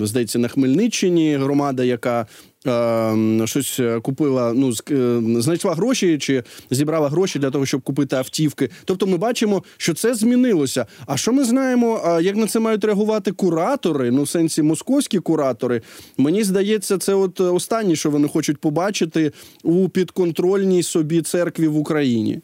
здається 0.06 0.38
на 0.38 0.49
Хмельниччині 0.49 1.37
громада, 1.37 1.85
яка 1.93 2.27
Ем, 2.65 3.47
щось 3.47 3.81
е, 3.81 4.01
купила, 4.01 4.53
ну 4.53 4.73
е, 4.91 5.23
знайшла 5.41 5.75
гроші 5.75 6.19
чи 6.19 6.43
зібрала 6.71 7.09
гроші 7.09 7.39
для 7.39 7.51
того, 7.51 7.67
щоб 7.67 7.81
купити 7.81 8.17
автівки. 8.17 8.71
Тобто, 8.85 9.07
ми 9.07 9.17
бачимо, 9.17 9.63
що 9.77 9.95
це 9.95 10.15
змінилося. 10.15 10.87
А 11.07 11.17
що 11.17 11.33
ми 11.33 11.45
знаємо? 11.45 12.19
Як 12.23 12.37
на 12.37 12.47
це 12.47 12.61
мають 12.61 12.85
реагувати 12.85 13.33
куратори? 13.33 14.11
Ну, 14.11 14.23
в 14.23 14.29
сенсі 14.29 14.63
московські 14.63 15.19
куратори? 15.19 15.83
Мені 16.19 16.45
здається, 16.45 16.99
це 16.99 17.15
от 17.15 17.41
останнє, 17.41 17.97
що 17.97 18.11
вони 18.11 18.29
хочуть 18.29 18.59
побачити 18.59 19.33
у 19.63 19.89
підконтрольній 19.89 20.83
собі 20.83 21.23
церкві 21.23 21.69
в 21.69 21.77
Україні. 21.77 22.41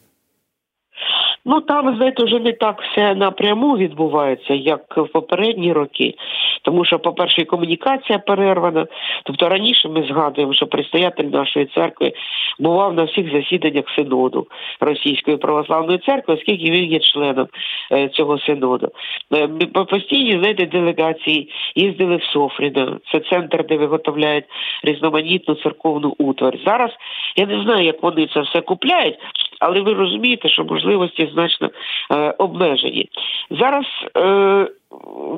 Ну 1.49 1.61
там 1.61 1.95
знаєте, 1.97 2.23
вже 2.23 2.39
не 2.39 2.53
так 2.53 2.81
все 2.81 3.15
напряму 3.15 3.77
відбувається, 3.77 4.53
як 4.53 4.97
в 4.97 5.07
попередні 5.07 5.73
роки. 5.73 6.15
Тому 6.61 6.85
що, 6.85 6.99
по-перше, 6.99 7.45
комунікація 7.45 8.19
перервана. 8.19 8.87
Тобто 9.23 9.49
раніше 9.49 9.89
ми 9.89 10.03
згадуємо, 10.03 10.53
що 10.53 10.67
предстоятель 10.67 11.23
нашої 11.23 11.65
церкви 11.65 12.13
бував 12.59 12.93
на 12.93 13.03
всіх 13.03 13.31
засіданнях 13.31 13.85
синоду 13.95 14.47
Російської 14.79 15.37
православної 15.37 15.97
церкви, 15.97 16.33
оскільки 16.33 16.71
він 16.71 16.83
є 16.83 16.99
членом 16.99 17.47
е, 17.91 18.09
цього 18.09 18.39
синоду. 18.39 18.91
Е, 19.33 19.47
постійні 19.85 20.39
знаєте, 20.39 20.65
делегації 20.65 21.49
їздили 21.75 22.15
в 22.15 22.23
Софріно. 22.23 22.97
Це 23.11 23.19
центр, 23.19 23.65
де 23.65 23.77
виготовляють 23.77 24.45
різноманітну 24.83 25.55
церковну 25.55 26.15
утвар. 26.17 26.57
Зараз 26.65 26.91
я 27.35 27.45
не 27.45 27.63
знаю, 27.63 27.85
як 27.85 28.03
вони 28.03 28.27
це 28.33 28.41
все 28.41 28.61
купляють, 28.61 29.15
але 29.59 29.81
ви 29.81 29.93
розумієте, 29.93 30.49
що 30.49 30.63
можливості 30.63 31.31
значно 31.39 31.69
е, 32.11 32.33
обмежені. 32.37 33.09
Зараз 33.51 33.85
е, 34.17 34.67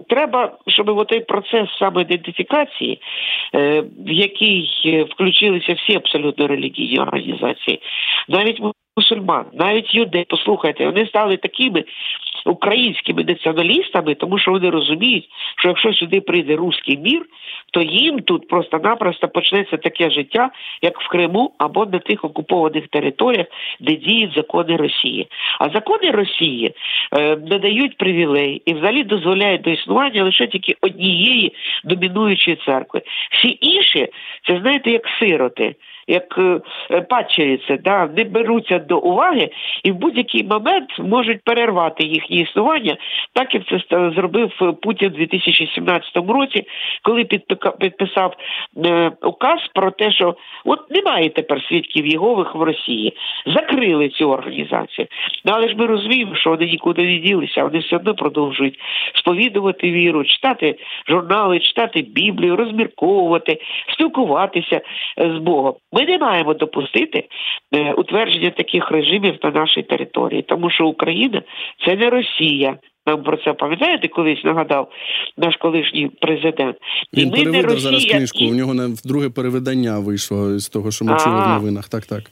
треба, 0.09 0.51
щоб 0.67 1.07
цей 1.09 1.19
процес 1.19 1.69
самоідентифікації, 1.79 3.01
е, 3.55 3.81
в 3.81 4.11
який 4.11 4.69
включилися 5.11 5.73
всі 5.73 5.95
абсолютно 5.95 6.47
релігійні 6.47 6.99
організації, 6.99 7.81
навіть 8.27 8.61
мусульман, 8.97 9.45
навіть 9.53 9.95
юдеї, 9.95 10.25
послухайте, 10.29 10.85
вони 10.85 11.07
стали 11.07 11.37
такими 11.37 11.83
українськими 12.45 13.23
націоналістами, 13.23 14.15
тому 14.15 14.39
що 14.39 14.51
вони 14.51 14.69
розуміють, 14.69 15.29
що 15.57 15.67
якщо 15.67 15.93
сюди 15.93 16.21
прийде 16.21 16.55
руський 16.55 16.97
мір, 16.97 17.25
то 17.71 17.81
їм 17.81 18.19
тут 18.19 18.47
просто-напросто 18.47 19.27
почнеться 19.27 19.77
таке 19.77 20.09
життя, 20.09 20.49
як 20.81 21.01
в 21.01 21.07
Криму 21.07 21.53
або 21.57 21.85
на 21.85 21.99
тих 21.99 22.25
окупованих 22.25 22.87
територіях, 22.87 23.47
де 23.79 23.95
діють 23.95 24.35
закони 24.35 24.75
Росії. 24.75 25.27
А 25.59 25.69
закони 25.69 26.11
Росії 26.11 26.73
е, 27.17 27.35
надають 27.35 27.97
привілей 27.97 28.61
і 28.65 28.73
взагалі 28.73 29.03
дозволяють 29.03 29.61
до 29.61 29.69
існування 29.69 30.23
лише 30.23 30.47
тільки 30.47 30.75
однієї 30.81 31.53
домінуючої 31.83 32.57
церкви. 32.65 33.01
Всі 33.31 33.57
інші 33.61 34.07
це 34.47 34.59
знаєте 34.59 34.91
як 34.91 35.07
сироти 35.19 35.75
як 36.07 36.37
е, 36.89 37.77
да, 37.83 38.09
не 38.17 38.23
беруться 38.23 38.79
до 38.79 38.97
уваги 38.97 39.49
і 39.83 39.91
в 39.91 39.95
будь-який 39.95 40.43
момент 40.43 40.89
можуть 40.99 41.43
перервати 41.43 42.03
їхнє 42.03 42.37
існування, 42.37 42.97
так 43.33 43.53
як 43.53 43.63
це 43.67 44.11
зробив 44.15 44.51
Путін 44.81 45.07
у 45.07 45.17
2017 45.17 46.15
році, 46.15 46.67
коли 47.03 47.23
підписав 47.79 48.35
е, 48.85 49.11
указ 49.21 49.59
про 49.73 49.91
те, 49.91 50.11
що 50.11 50.35
от 50.65 50.91
немає 50.91 51.29
тепер 51.29 51.61
свідків 51.69 52.07
Єгових 52.07 52.55
в 52.55 52.61
Росії, 52.61 53.13
закрили 53.45 54.09
цю 54.09 54.31
організацію. 54.31 55.07
Ну, 55.45 55.51
але 55.55 55.69
ж 55.69 55.75
ми 55.75 55.85
розуміємо, 55.85 56.35
що 56.35 56.49
вони 56.49 56.65
нікуди 56.65 57.03
не 57.03 57.17
ділися, 57.17 57.63
вони 57.63 57.79
все 57.79 57.95
одно 57.95 58.15
продовжують 58.15 58.79
сповідувати 59.15 59.91
віру, 59.91 60.23
читати 60.23 60.75
журнали, 61.07 61.59
читати 61.59 62.01
Біблію, 62.01 62.55
розмірковувати, 62.55 63.57
спілкуватися 63.93 64.81
з 65.17 65.37
Богом. 65.37 65.73
Ми 65.93 66.05
не 66.05 66.17
маємо 66.17 66.53
допустити 66.53 67.27
е, 67.71 67.93
утвердження 67.93 68.49
таких 68.49 68.91
режимів 68.91 69.35
на 69.43 69.51
нашій 69.51 69.83
території, 69.83 70.41
тому 70.41 70.69
що 70.69 70.85
Україна 70.85 71.41
це 71.85 71.95
не 71.95 72.09
Росія. 72.09 72.77
Нам 73.07 73.23
про 73.23 73.37
це 73.37 73.53
пам'ятаєте, 73.53 74.07
колись 74.07 74.43
нагадав 74.43 74.91
наш 75.37 75.55
колишній 75.55 76.07
президент. 76.21 76.77
Він 77.13 77.27
і 77.27 77.31
перевидав 77.31 77.53
не 77.53 77.61
Росія, 77.61 77.79
зараз 77.79 78.05
книжку. 78.05 78.39
У 78.45 78.55
нього 78.55 78.73
на 78.73 78.89
друге 79.05 79.29
перевидання 79.29 79.99
вийшло 79.99 80.59
з 80.59 80.69
того, 80.69 80.91
що 80.91 81.05
ми 81.05 81.17
чули 81.23 81.35
в 81.35 81.47
новинах. 81.47 81.89
Так, 81.89 82.05
так. 82.05 82.23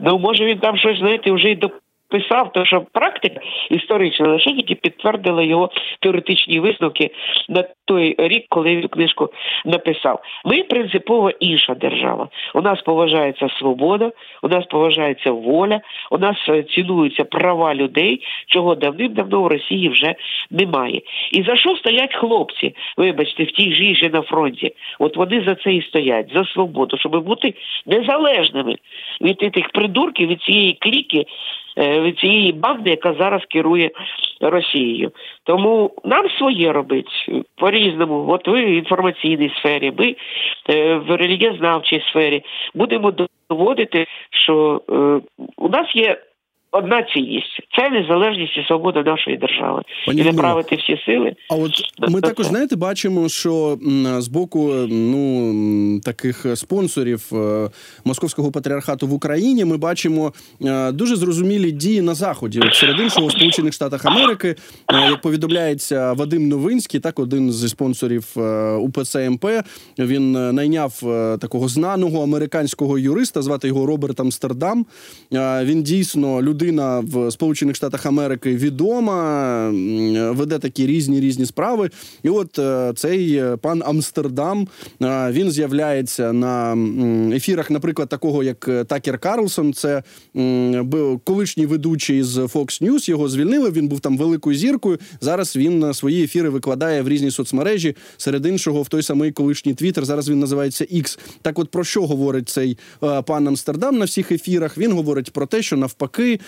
Ну 0.00 0.18
може 0.18 0.44
він 0.44 0.58
там 0.58 0.76
щось 0.76 0.98
знаєте, 0.98 1.32
вже 1.32 1.50
й 1.50 1.56
до 1.56 1.70
писав, 2.12 2.52
то 2.52 2.64
що 2.64 2.82
практика 2.92 3.40
історична 3.70 4.28
лише 4.28 4.50
тільки 4.50 4.74
підтвердила 4.74 5.42
його 5.42 5.70
теоретичні 6.00 6.60
висновки 6.60 7.10
на 7.48 7.64
той 7.84 8.14
рік, 8.18 8.46
коли 8.48 8.76
він 8.76 8.88
книжку 8.88 9.28
написав. 9.64 10.22
Ми 10.44 10.62
принципово 10.62 11.30
інша 11.30 11.74
держава. 11.74 12.28
У 12.54 12.60
нас 12.60 12.82
поважається 12.82 13.48
свобода, 13.58 14.10
у 14.42 14.48
нас 14.48 14.66
поважається 14.66 15.30
воля, 15.30 15.80
у 16.10 16.18
нас 16.18 16.36
е, 16.48 16.62
цінуються 16.62 17.24
права 17.24 17.74
людей, 17.74 18.20
чого 18.46 18.74
давним-давно 18.74 19.42
в 19.42 19.46
Росії 19.46 19.88
вже 19.88 20.14
немає. 20.50 21.00
І 21.32 21.42
за 21.42 21.56
що 21.56 21.76
стоять 21.76 22.14
хлопці? 22.14 22.74
Вибачте, 22.96 23.44
в 23.44 23.50
тій 23.50 23.74
жижі 23.74 24.10
на 24.12 24.22
фронті? 24.22 24.74
От 24.98 25.16
вони 25.16 25.44
за 25.46 25.54
це 25.54 25.72
і 25.74 25.82
стоять, 25.82 26.32
за 26.34 26.44
свободу, 26.44 26.98
щоб 26.98 27.24
бути 27.24 27.54
незалежними 27.86 28.76
від 29.20 29.38
тих 29.38 29.68
придурків, 29.68 30.28
від 30.28 30.42
цієї 30.42 30.72
кліки. 30.72 31.24
Е, 31.78 32.12
цієї 32.12 32.52
банди, 32.52 32.90
яка 32.90 33.14
зараз 33.14 33.42
керує 33.48 33.90
Росією. 34.40 35.10
Тому 35.44 35.90
нам 36.04 36.30
своє 36.30 36.72
робить 36.72 37.30
по 37.56 37.70
різному. 37.70 38.26
От 38.28 38.48
ви 38.48 38.64
в 38.64 38.68
інформаційній 38.68 39.52
сфері, 39.58 39.92
ми 39.98 40.16
е, 40.70 40.94
в 40.94 41.16
релігієзнавчій 41.16 42.02
сфері 42.10 42.42
будемо 42.74 43.12
доводити, 43.50 44.06
що 44.30 44.82
е, 44.90 45.20
у 45.56 45.68
нас 45.68 45.96
є 45.96 46.16
одна 46.72 47.02
цінність 47.02 47.60
це 47.76 47.90
незалежність 47.90 48.56
і 48.56 48.64
свобода 48.66 49.02
нашої 49.02 49.36
держави 49.36 49.82
Пані 50.06 50.20
і 50.20 50.24
направити 50.24 50.76
всі 50.76 51.02
сили. 51.06 51.32
А 51.50 51.54
от 51.54 51.70
ми 52.08 52.20
також 52.20 52.46
знаєте, 52.46 52.76
бачимо, 52.76 53.28
що 53.28 53.78
з 54.18 54.28
боку 54.28 54.72
ну 54.90 56.00
таких 56.00 56.46
спонсорів 56.54 57.30
е, 57.32 57.70
московського 58.04 58.52
патріархату 58.52 59.06
в 59.06 59.12
Україні 59.12 59.64
ми 59.64 59.76
бачимо 59.76 60.32
е, 60.64 60.92
дуже 60.92 61.16
зрозумілі 61.16 61.70
дії 61.70 62.02
на 62.02 62.14
заході. 62.14 62.60
От 62.60 62.74
серед 62.74 63.00
іншого, 63.00 63.26
в 63.26 63.32
Сполучених 63.32 63.72
Штатах 63.72 64.06
Америки, 64.06 64.54
е, 64.92 65.10
як 65.10 65.20
повідомляється 65.20 66.12
Вадим 66.12 66.48
Новинський, 66.48 67.00
так 67.00 67.18
один 67.18 67.52
зі 67.52 67.68
спонсорів 67.68 68.24
УПЦ 68.80 69.30
МП, 69.30 69.44
він 69.98 70.32
найняв 70.32 70.92
такого 71.40 71.68
знаного 71.68 72.22
американського 72.22 72.98
юриста, 72.98 73.42
звати 73.42 73.68
його 73.68 73.86
Роберт 73.86 74.20
Амстердам. 74.20 74.86
Він 75.62 75.82
дійсно 75.82 76.42
людина 76.42 76.61
в 76.70 77.30
Сполучених 77.30 77.76
Штатах 77.76 78.06
Америки 78.06 78.56
відома, 78.56 79.70
веде 80.30 80.58
такі 80.58 80.86
різні 80.86 81.20
різні 81.20 81.46
справи. 81.46 81.90
І 82.22 82.28
от 82.28 82.60
цей 82.98 83.42
пан 83.60 83.82
Амстердам 83.86 84.68
він 85.30 85.50
з'являється 85.50 86.32
на 86.32 86.76
ефірах, 87.34 87.70
наприклад, 87.70 88.08
такого 88.08 88.42
як 88.42 88.70
Такер 88.86 89.18
Карлсон, 89.18 89.72
це 89.72 90.02
колишній 91.24 91.66
ведучий 91.66 92.22
з 92.22 92.38
Fox 92.38 92.82
News, 92.82 93.10
Його 93.10 93.28
звільнили. 93.28 93.70
Він 93.70 93.88
був 93.88 94.00
там 94.00 94.18
великою 94.18 94.56
зіркою. 94.56 94.98
Зараз 95.20 95.56
він 95.56 95.94
свої 95.94 96.24
ефіри 96.24 96.48
викладає 96.48 97.02
в 97.02 97.08
різні 97.08 97.30
соцмережі. 97.30 97.96
Серед 98.16 98.46
іншого, 98.46 98.82
в 98.82 98.88
той 98.88 99.02
самий 99.02 99.32
колишній 99.32 99.74
Твіттер. 99.74 100.04
Зараз 100.04 100.28
він 100.28 100.38
називається 100.38 100.84
X. 100.84 101.18
Так, 101.42 101.58
от 101.58 101.70
про 101.70 101.84
що 101.84 102.06
говорить 102.06 102.48
цей 102.48 102.78
е, 103.02 103.22
пан 103.22 103.48
Амстердам 103.48 103.98
на 103.98 104.04
всіх 104.04 104.32
ефірах? 104.32 104.78
Він 104.78 104.92
говорить 104.92 105.30
про 105.30 105.46
те, 105.46 105.62
що 105.62 105.76
навпаки 105.76 106.32
е, 106.32 106.38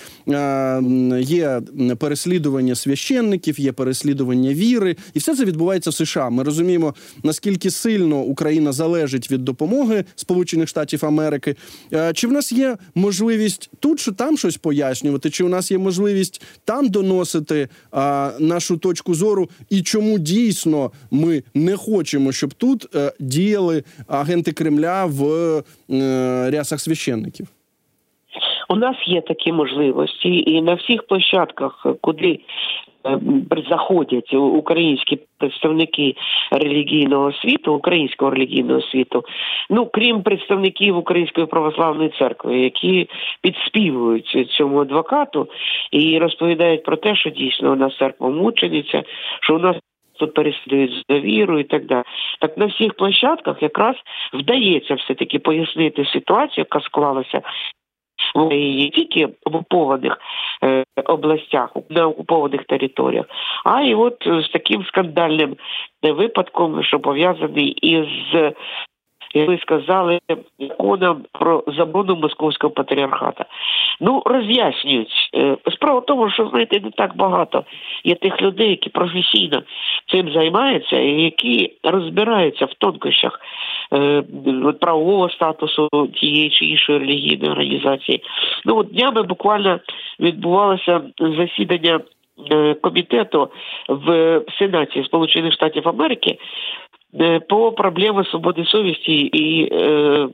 є 1.21 1.61
переслідування 1.99 2.75
священників, 2.75 3.61
є 3.61 3.73
переслідування 3.73 4.55
віри, 4.55 4.97
і 5.15 5.19
все 5.19 5.37
це 5.37 5.45
відбувається 5.45 5.91
в 5.91 5.95
США. 5.95 6.31
Ми 6.31 6.43
розуміємо 6.43 6.95
наскільки 7.23 7.71
сильно 7.71 8.21
Україна 8.21 8.73
залежить 8.73 9.31
від 9.31 9.45
допомоги 9.45 10.05
Сполучених 10.17 10.69
Штатів 10.69 11.05
Америки. 11.05 11.57
Е, 11.93 12.13
чи 12.13 12.27
в 12.27 12.33
нас 12.33 12.53
є 12.53 12.77
можливість 12.95 13.71
тут 13.81 14.01
чи 14.01 14.13
там 14.13 14.39
щось 14.39 14.57
пояснювати? 14.57 15.31
Чи 15.31 15.45
у 15.45 15.49
нас 15.49 15.71
є 15.71 15.79
можливість 15.79 16.43
там 16.65 16.89
доносити 16.89 17.69
нашу 18.39 18.77
точку 18.77 19.15
зору, 19.15 19.51
і 19.71 19.83
чому 19.83 20.19
дійсно 20.19 20.93
ми 21.11 21.43
не 21.55 21.77
хочемо, 21.77 22.33
щоб 22.33 22.55
тут 22.55 22.95
е, 22.95 23.13
діяли 23.21 23.85
агенти 24.07 24.53
Кремля 24.53 25.05
в 25.05 25.25
е, 25.91 26.51
рясах 26.51 26.81
священників? 26.81 27.47
У 28.69 28.77
нас 28.77 28.97
є 29.07 29.21
такі 29.21 29.53
можливості, 29.53 30.45
і 30.47 30.63
на 30.63 30.75
всіх 30.75 31.07
площадках, 31.07 31.87
куди 32.01 32.41
Е, 33.07 33.19
заходять 33.71 34.35
українські 34.35 35.19
представники 35.39 36.15
релігійного 36.51 37.33
світу, 37.33 37.75
українського 37.75 38.31
релігійного 38.31 38.81
світу, 38.81 39.25
ну 39.71 39.87
крім 39.87 40.23
представників 40.23 40.97
Української 40.97 41.47
православної 41.47 42.13
церкви, 42.19 42.59
які 42.59 43.09
підспівують 43.41 44.49
цьому 44.51 44.81
адвокату 44.81 45.49
і 45.91 46.19
розповідають 46.19 46.83
про 46.83 46.97
те, 46.97 47.17
що 47.17 47.31
дійсно 47.31 47.73
у 47.73 47.77
нас 47.77 47.97
церква 47.97 48.29
мучениця, 48.29 49.03
що 49.41 49.57
у 49.57 49.59
нас. 49.59 49.77
Тут 50.19 50.35
переслідують 50.35 51.05
довіру 51.09 51.59
і 51.59 51.65
так 51.65 51.87
далі. 51.87 52.05
Так 52.41 52.59
на 52.59 52.67
всіх 52.67 52.95
площадках 52.95 53.63
якраз 53.63 53.97
вдається 54.33 54.95
все 54.95 55.15
таки 55.15 55.39
пояснити 55.39 56.05
ситуацію, 56.05 56.67
яка 56.71 56.81
склалася 56.81 57.43
не 58.35 58.91
тільки 58.91 59.27
в 59.27 59.57
окупованих 59.57 60.19
е, 60.65 60.85
областях, 61.05 61.77
на 61.91 62.07
окупованих 62.07 62.65
територіях, 62.65 63.27
а 63.65 63.83
й 63.83 63.95
от 63.95 64.17
з 64.27 64.49
таким 64.53 64.85
скандальним 64.85 65.57
випадком, 66.03 66.83
що 66.83 67.01
пов'язаний 67.01 67.69
із 67.69 68.07
ви 69.35 69.59
сказали, 69.59 70.19
законом 70.59 71.25
про 71.33 71.65
заборону 71.67 72.17
московського 72.17 72.73
патріархата. 72.73 73.45
Ну 74.01 74.23
роз'яснюють 74.27 75.31
е, 75.35 75.57
справа 75.73 75.99
в 75.99 76.07
тому, 76.07 76.31
що 76.31 76.49
знаєте, 76.49 76.81
не 76.81 76.91
так 76.91 77.17
багато 77.17 77.65
є 78.05 78.15
тих 78.15 78.43
людей, 78.43 78.71
які 78.71 78.91
професійно 78.91 79.63
цим 80.11 80.33
займаються, 80.33 80.99
і 80.99 81.23
які 81.23 81.73
розбираються 81.83 82.65
в 82.65 82.75
тонкощах 82.75 83.41
е, 83.93 84.23
правового 84.81 85.31
статусу 85.31 85.89
тієї 86.15 86.51
чи 86.51 86.65
іншої 86.65 86.99
релігійної 86.99 87.51
організації. 87.51 88.23
Ну 88.65 88.77
от 88.77 88.87
днями 88.89 89.23
буквально 89.23 89.81
відбувалося 90.21 91.01
засідання. 91.19 92.01
Е, 92.53 92.75
комітету 92.75 93.51
в 93.89 94.41
Сенаті 94.59 95.05
Сполучених 95.05 95.53
Штатів 95.53 95.89
Америки 95.89 96.39
по 97.49 97.73
проблемам 97.73 98.25
свободи 98.25 98.65
совісті 98.65 99.15
і 99.15 99.75
е, 99.75 100.29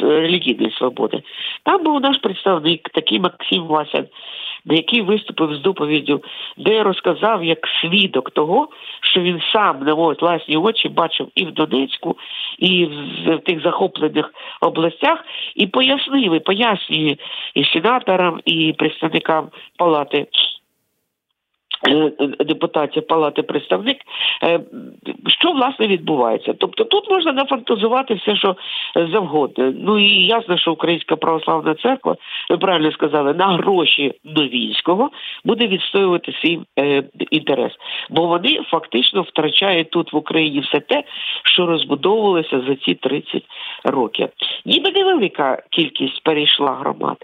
релігійної 0.00 0.74
свободи. 0.78 1.22
Там 1.62 1.84
був 1.84 2.00
наш 2.00 2.18
представник, 2.18 2.88
такий 2.88 3.20
Максим 3.20 3.62
Васян, 3.62 4.06
який 4.64 5.00
виступив 5.00 5.54
з 5.54 5.60
доповіддю, 5.60 6.22
де 6.56 6.82
розказав 6.82 7.44
як 7.44 7.58
свідок 7.80 8.30
того, 8.30 8.68
що 9.00 9.20
він 9.20 9.40
сам 9.52 9.84
на 9.84 9.94
власні 9.94 10.56
очі 10.56 10.88
бачив 10.88 11.28
і 11.34 11.44
в 11.44 11.52
Донецьку, 11.52 12.16
і 12.58 12.88
в 13.26 13.38
тих 13.38 13.62
захоплених 13.62 14.34
областях, 14.60 15.24
і 15.54 15.66
пояснив, 15.66 16.34
і 16.34 16.40
пояснює 16.40 17.16
і 17.54 17.64
сенаторам, 17.64 18.40
і 18.44 18.74
представникам 18.78 19.48
палати. 19.76 20.26
Е, 21.88 22.12
депутатів 22.44 23.06
палати 23.06 23.42
представник, 23.42 23.96
е, 24.42 24.60
що 25.26 25.52
власне 25.52 25.86
відбувається. 25.86 26.54
Тобто 26.58 26.84
тут 26.84 27.10
можна 27.10 27.32
нафантазувати 27.32 28.14
все, 28.14 28.36
що 28.36 28.56
завгодно. 28.94 29.72
Ну 29.76 29.98
і 29.98 30.26
ясно, 30.26 30.58
що 30.58 30.72
Українська 30.72 31.16
православна 31.16 31.74
церква, 31.74 32.16
ви 32.50 32.58
правильно 32.58 32.92
сказали, 32.92 33.34
на 33.34 33.46
гроші 33.46 34.12
Новінського 34.24 35.10
буде 35.44 35.66
відстоювати 35.66 36.32
свій 36.32 36.60
е, 36.78 37.02
інтерес, 37.30 37.72
бо 38.10 38.26
вони 38.26 38.60
фактично 38.70 39.22
втрачають 39.22 39.90
тут 39.90 40.12
в 40.12 40.16
Україні 40.16 40.60
все 40.60 40.80
те, 40.80 41.04
що 41.44 41.66
розбудовувалося 41.66 42.62
за 42.68 42.74
ці 42.74 42.94
30 42.94 43.42
років. 43.84 44.28
Ніби 44.64 44.90
невелика 44.90 45.62
кількість 45.70 46.22
перейшла 46.22 46.74
громад 46.74 47.16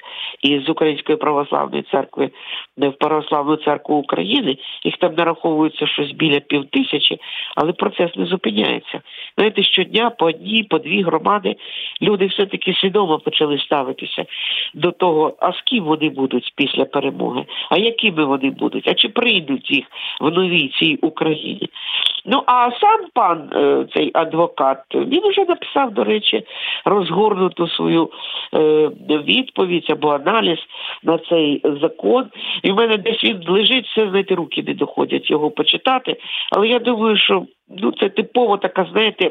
із 0.42 0.68
Української 0.68 1.18
православної 1.18 1.84
церкви 1.90 2.30
в 2.76 2.92
православну 2.92 3.56
церкву 3.56 3.96
України 3.96 4.41
люди, 4.42 4.58
їх 4.84 4.96
там 4.96 5.14
нараховується 5.14 5.86
щось 5.86 6.12
біля 6.12 6.40
пів 6.40 6.64
тисячі, 6.70 7.18
але 7.56 7.72
процес 7.72 8.16
не 8.16 8.26
зупиняється. 8.26 9.00
Знаєте, 9.36 9.62
щодня 9.62 10.10
по 10.10 10.26
одній, 10.26 10.62
по 10.62 10.78
дві 10.78 11.02
громади 11.02 11.56
люди 12.02 12.26
все-таки 12.26 12.74
свідомо 12.74 13.18
почали 13.18 13.58
ставитися 13.58 14.24
до 14.74 14.92
того, 14.92 15.34
а 15.40 15.52
з 15.52 15.60
ким 15.60 15.84
вони 15.84 16.08
будуть 16.08 16.52
після 16.56 16.84
перемоги, 16.84 17.44
а 17.70 17.78
якими 17.78 18.24
вони 18.24 18.50
будуть, 18.50 18.88
а 18.88 18.94
чи 18.94 19.08
прийдуть 19.08 19.70
їх 19.70 19.86
в 20.20 20.30
новій 20.30 20.68
цій 20.68 20.98
Україні. 21.02 21.68
Ну 22.24 22.42
а 22.46 22.70
сам 22.80 23.00
пан 23.14 23.50
е, 23.52 23.86
цей 23.94 24.10
адвокат 24.14 24.78
він 24.94 25.28
вже 25.28 25.44
написав, 25.44 25.94
до 25.94 26.04
речі, 26.04 26.42
розгорнуту 26.84 27.68
свою 27.68 28.10
е, 28.54 28.90
відповідь 29.08 29.86
або 29.90 30.08
аналіз 30.08 30.58
на 31.02 31.18
цей 31.18 31.62
закон. 31.80 32.26
І 32.62 32.72
в 32.72 32.74
мене 32.74 32.96
десь 32.96 33.24
він 33.24 33.40
лежить, 33.48 33.86
все 33.86 34.08
знаєте, 34.08 34.31
руки 34.34 34.62
не 34.66 34.74
доходять 34.74 35.30
його 35.30 35.50
почитати. 35.50 36.16
Але 36.50 36.68
я 36.68 36.78
думаю, 36.78 37.16
що 37.16 37.46
ну 37.78 37.92
це 37.92 38.08
типово 38.08 38.56
така, 38.56 38.86
знаєте, 38.92 39.30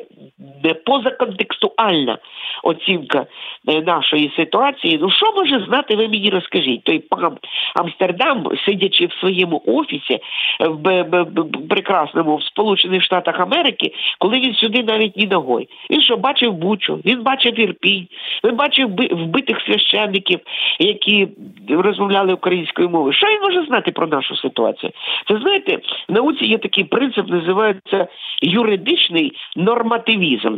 позаконтекстуальна 0.86 2.18
оцінка 2.64 3.26
е, 3.68 3.82
нашої 3.82 4.34
ситуації. 4.36 5.00
Ну 5.02 5.10
що 5.12 5.34
може 5.36 5.66
знати, 5.66 5.96
ви 5.96 6.08
мені 6.08 6.30
розкажіть? 6.30 6.84
Той 6.84 7.00
пан 7.00 7.38
Амстердам, 7.76 8.48
сидячи 8.66 9.06
в 9.06 9.14
своєму 9.14 9.62
офісі 9.66 10.20
в 10.60 11.26
прекрасному 11.70 12.36
в 12.36 12.44
Сполучених 12.44 13.04
Штатах 13.04 13.40
Америки, 13.40 13.94
коли 14.20 14.40
він 14.40 14.54
сюди 14.54 14.84
навіть 14.84 15.18
ні 15.18 15.28
ногой. 15.28 15.68
Він 15.90 16.02
що 16.02 16.18
бачив 16.18 16.54
Бучу, 16.54 17.00
він 17.06 17.24
бачив 17.24 17.60
Ірпінь, 17.60 18.08
він 18.44 18.56
бачив 18.56 18.90
вбитих 19.12 19.62
священників, 19.66 20.40
які 20.80 21.28
розмовляли 21.70 22.34
українською 22.34 22.90
мовою. 22.90 23.14
Що 23.14 23.28
він 23.28 23.42
може 23.42 23.66
знати 23.66 23.92
про 23.92 24.08
нашу 24.08 24.36
ситуацію? 24.36 24.92
Це 25.28 25.38
знаєте, 25.38 25.80
в 26.10 26.14
науці 26.14 26.46
є 26.46 26.58
такий 26.58 26.84
принцип, 26.84 27.28
називається 27.28 28.08
юридичний 28.42 29.34
нормативізм. 29.56 30.58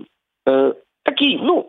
Такий, 1.05 1.39
ну, 1.43 1.65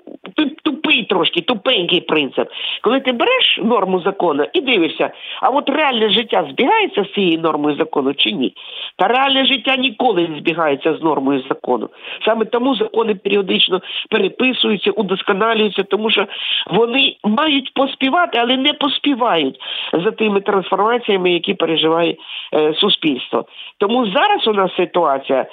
тупий 0.63 1.05
трошки, 1.05 1.41
тупенький 1.41 2.01
принцип. 2.01 2.49
Коли 2.83 3.01
ти 3.01 3.13
береш 3.13 3.59
норму 3.63 4.01
закону 4.01 4.47
і 4.53 4.61
дивишся, 4.61 5.11
а 5.41 5.49
от 5.49 5.71
реальне 5.71 6.11
життя 6.11 6.47
збігається 6.51 7.05
з 7.05 7.13
цією 7.15 7.41
нормою 7.41 7.77
закону 7.77 8.15
чи 8.15 8.33
ні? 8.33 8.55
Та 8.97 9.09
реальне 9.09 9.47
життя 9.47 9.77
ніколи 9.77 10.29
не 10.29 10.39
збігається 10.39 10.97
з 10.97 11.03
нормою 11.03 11.43
закону. 11.49 11.89
Саме 12.25 12.45
тому 12.45 12.77
закони 12.77 13.15
періодично 13.15 13.81
переписуються, 14.11 14.91
удосконалюються, 14.91 15.83
тому 15.83 16.11
що 16.11 16.27
вони 16.67 17.17
мають 17.25 17.75
поспівати, 17.75 18.39
але 18.43 18.57
не 18.57 18.73
поспівають 18.73 19.59
за 19.93 20.11
тими 20.11 20.41
трансформаціями, 20.41 21.33
які 21.33 21.55
переживає 21.55 22.17
е, 22.55 22.75
суспільство. 22.75 23.45
Тому 23.79 24.07
зараз 24.07 24.47
у 24.47 24.53
нас 24.53 24.77
ситуація 24.77 25.47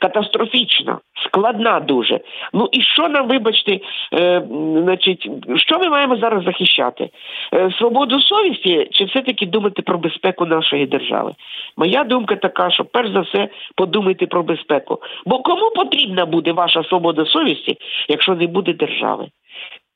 катастрофічна, 0.00 0.98
складна 1.24 1.80
дуже. 1.80 2.20
Ну 2.52 2.68
і 2.72 2.82
що 2.82 3.07
нам, 3.08 3.28
вибачте, 3.28 3.80
е, 4.12 4.42
значить, 4.82 5.30
що 5.56 5.78
ми 5.78 5.88
маємо 5.88 6.16
зараз 6.16 6.44
захищати? 6.44 7.10
Е, 7.54 7.70
свободу 7.78 8.20
совісті 8.20 8.88
чи 8.90 9.04
все-таки 9.04 9.46
думати 9.46 9.82
про 9.82 9.98
безпеку 9.98 10.46
нашої 10.46 10.86
держави? 10.86 11.34
Моя 11.76 12.04
думка 12.04 12.36
така, 12.36 12.70
що 12.70 12.84
перш 12.84 13.10
за 13.10 13.20
все 13.20 13.48
подумайте 13.74 14.26
про 14.26 14.42
безпеку. 14.42 14.98
Бо 15.26 15.38
кому 15.38 15.70
потрібна 15.70 16.26
буде 16.26 16.52
ваша 16.52 16.84
свобода 16.84 17.26
совісті, 17.26 17.76
якщо 18.08 18.34
не 18.34 18.46
буде 18.46 18.72
держави? 18.72 19.26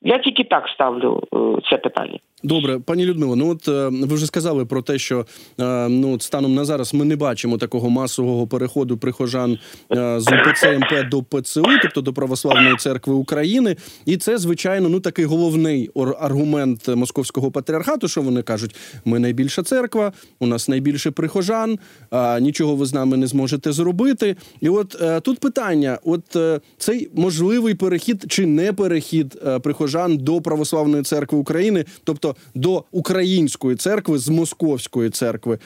Я 0.03 0.19
тільки 0.19 0.43
так 0.43 0.63
ставлю 0.73 1.23
е, 1.33 1.37
це 1.69 1.77
питання. 1.77 2.19
Добре, 2.43 2.79
пані 2.79 3.05
Людмило, 3.05 3.35
ну 3.35 3.49
от 3.49 3.67
е, 3.67 3.89
ви 4.07 4.15
вже 4.15 4.25
сказали 4.25 4.65
про 4.65 4.81
те, 4.81 4.97
що 4.97 5.25
е, 5.59 5.89
ну 5.89 6.19
станом 6.19 6.55
на 6.55 6.65
зараз 6.65 6.93
ми 6.93 7.05
не 7.05 7.15
бачимо 7.15 7.57
такого 7.57 7.89
масового 7.89 8.47
переходу 8.47 8.97
прихожан 8.97 9.57
з 10.17 10.27
УПЦ 10.27 10.77
МП 10.77 11.09
до 11.09 11.23
ПЦУ, 11.23 11.65
тобто 11.81 12.01
до 12.01 12.13
Православної 12.13 12.75
церкви 12.75 13.13
України, 13.13 13.75
і 14.05 14.17
це 14.17 14.37
звичайно 14.37 14.89
ну 14.89 14.99
такий 14.99 15.25
головний 15.25 15.89
аргумент 16.19 16.87
московського 16.87 17.51
патріархату. 17.51 18.07
Що 18.07 18.21
вони 18.21 18.41
кажуть? 18.41 18.75
Ми 19.05 19.19
найбільша 19.19 19.63
церква, 19.63 20.11
у 20.39 20.47
нас 20.47 20.69
найбільше 20.69 21.11
прихожан, 21.11 21.79
нічого 22.39 22.75
ви 22.75 22.85
з 22.85 22.93
нами 22.93 23.17
не 23.17 23.27
зможете 23.27 23.71
зробити. 23.71 24.35
І 24.61 24.69
от 24.69 25.01
тут 25.23 25.39
питання: 25.39 25.99
от 26.03 26.37
цей 26.77 27.09
можливий 27.15 27.73
перехід 27.73 28.25
чи 28.29 28.45
не 28.45 28.73
перехід 28.73 29.41
прихожан 29.63 29.92
до 30.17 30.41
православної 30.41 31.03
церкви 31.03 31.39
України, 31.39 31.85
тобто 32.03 32.35
до 32.55 32.83
української 32.91 33.75
церкви 33.75 34.17
з 34.17 34.29
московської 34.29 35.09
церкви. 35.09 35.59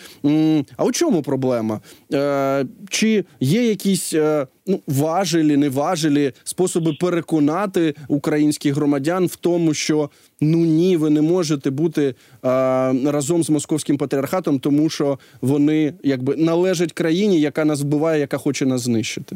А 0.78 0.84
у 0.84 0.92
чому 0.92 1.22
проблема? 1.22 1.80
Е, 2.14 2.66
чи 2.90 3.26
є 3.40 3.70
якісь 3.70 4.14
е, 4.14 4.48
ну 4.68 4.80
важелі, 4.88 5.58
неважелі 5.58 6.32
способи 6.44 6.94
переконати 7.00 7.94
українських 8.08 8.76
громадян 8.76 9.26
в 9.26 9.36
тому, 9.36 9.74
що 9.74 10.10
ну 10.42 10.58
ні, 10.58 10.98
ви 10.98 11.10
не 11.10 11.22
можете 11.22 11.70
бути 11.70 12.04
е, 12.08 12.16
разом 13.12 13.44
з 13.44 13.50
московським 13.50 13.98
патріархатом, 13.98 14.60
тому 14.60 14.90
що 14.90 15.20
вони 15.42 15.94
якби 16.04 16.36
належать 16.36 16.94
країні, 16.94 17.42
яка 17.42 17.66
нас 17.66 17.82
вбиває, 17.82 18.20
яка 18.20 18.38
хоче 18.38 18.66
нас 18.66 18.82
знищити. 18.82 19.36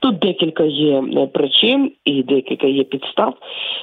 Тут 0.00 0.18
декілька 0.18 0.64
є 0.64 1.02
е, 1.16 1.26
причин 1.26 1.92
і 2.04 2.22
декілька 2.22 2.66
є 2.66 2.84
підстав. 2.84 3.34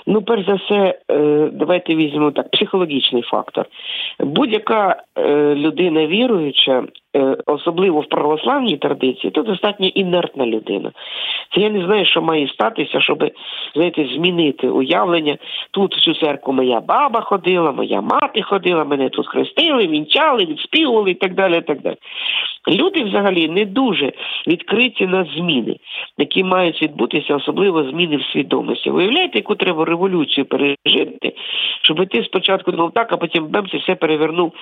Ну, 0.07 0.21
перш 0.21 0.45
за 0.45 0.53
все, 0.53 0.99
е, 1.11 1.49
давайте 1.53 1.95
візьмемо 1.95 2.31
так, 2.31 2.51
психологічний 2.51 3.21
фактор. 3.21 3.65
Будь-яка 4.19 5.03
е, 5.17 5.55
людина 5.55 6.07
віруюча, 6.07 6.83
особливо 7.45 7.99
в 8.01 8.09
православній 8.09 8.77
традиції, 8.77 9.31
то 9.31 9.41
достатньо 9.41 9.87
інертна 9.87 10.45
людина. 10.45 10.91
Це 11.53 11.61
я 11.61 11.69
не 11.69 11.85
знаю, 11.85 12.05
що 12.05 12.21
має 12.21 12.47
статися, 12.47 13.01
щоб 13.01 13.31
знаєте, 13.75 14.07
змінити 14.15 14.67
уявлення. 14.69 15.37
Тут 15.71 15.95
в 15.95 16.01
цю 16.01 16.13
церкву 16.13 16.53
моя 16.53 16.79
баба 16.79 17.21
ходила, 17.21 17.71
моя 17.71 18.01
мати 18.01 18.41
ходила, 18.41 18.85
мене 18.85 19.09
тут 19.09 19.27
хрестили, 19.27 19.87
вінчали, 19.87 20.45
відспівували 20.45 21.11
і 21.11 21.15
так 21.15 21.33
далі. 21.33 21.57
І 21.57 21.61
так 21.61 21.81
далі. 21.81 21.95
Люди 22.67 23.03
взагалі 23.03 23.49
не 23.49 23.65
дуже 23.65 24.11
відкриті 24.47 25.07
на 25.07 25.27
зміни, 25.37 25.75
які 26.17 26.43
мають 26.43 26.81
відбутися, 26.81 27.35
особливо 27.35 27.83
зміни 27.83 28.17
в 28.17 28.23
свідомості. 28.23 28.89
Виявляєте, 28.89 29.37
яку 29.37 29.55
треба 29.55 29.85
революцію 29.85 30.45
пережити, 30.45 31.33
щоб 31.81 32.07
ти 32.07 32.23
спочатку 32.23 32.71
думав 32.71 32.91
так, 32.91 33.13
а 33.13 33.17
потім 33.17 33.47
бемс 33.47 33.73
і 33.73 33.77
все 33.77 33.95
перевернув 33.95 34.53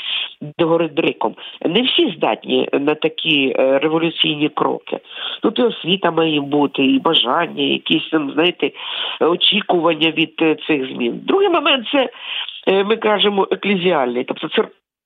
до 0.59 0.67
гори 0.67 0.87
дриком. 0.87 1.35
Не 1.65 1.81
всі 1.81 2.13
здатні 2.17 2.42
на 2.73 2.95
такі 2.95 3.55
е, 3.59 3.79
революційні 3.79 4.49
кроки. 4.49 4.99
Тут 5.41 5.59
і 5.59 5.61
освіта 5.61 6.11
має 6.11 6.41
бути, 6.41 6.85
і 6.85 6.99
бажання, 6.99 7.63
якісь 7.63 8.09
там, 8.11 8.31
знаєте, 8.31 8.71
очікування 9.19 10.11
від 10.11 10.33
е, 10.41 10.55
цих 10.67 10.87
змін. 10.93 11.21
Другий 11.23 11.49
момент 11.49 11.87
це. 11.91 12.09
Е, 12.67 12.83
ми 12.83 12.97
кажемо 12.97 13.47
еклезіальний, 13.51 14.23
тобто 14.23 14.47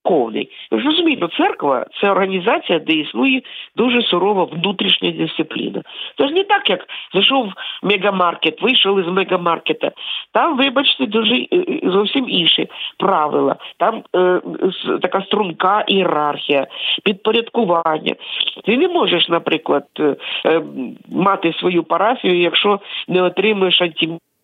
церковний. 0.08 0.50
Ви 0.72 0.80
ж 0.80 0.86
розумієте, 0.88 1.28
церква 1.38 1.86
це 2.02 2.12
організація, 2.12 2.80
де 2.80 2.94
існує 2.94 3.42
дуже 3.76 4.02
сурова 4.02 4.44
внутрішня 4.44 5.12
дисципліна. 5.12 5.82
Це 6.18 6.28
ж 6.28 6.34
не 6.34 6.44
так, 6.44 6.70
як 6.70 6.86
зайшов 7.14 7.52
мегамаркет, 7.84 8.62
вийшов 8.62 9.00
із 9.00 9.08
мегамаркета. 9.08 9.92
Там, 10.32 10.58
вибачте, 10.58 11.06
дуже 11.06 11.36
е, 11.36 11.48
е, 11.52 11.80
зовсім 11.84 12.30
інші 12.30 12.68
правила. 13.00 13.56
Там 13.78 14.04
е, 14.16 14.42
така 15.02 15.22
струнка 15.22 15.84
ієрархія, 15.88 16.68
підпорядкування. 17.04 18.16
Ти 18.66 18.78
не 18.78 18.88
можеш, 18.88 19.30
наприклад, 19.30 19.86
е, 20.00 20.62
мати 21.10 21.54
свою 21.54 21.84
парафію, 21.84 22.42
якщо 22.42 22.80
не 23.08 23.22
отримуєш 23.22 23.82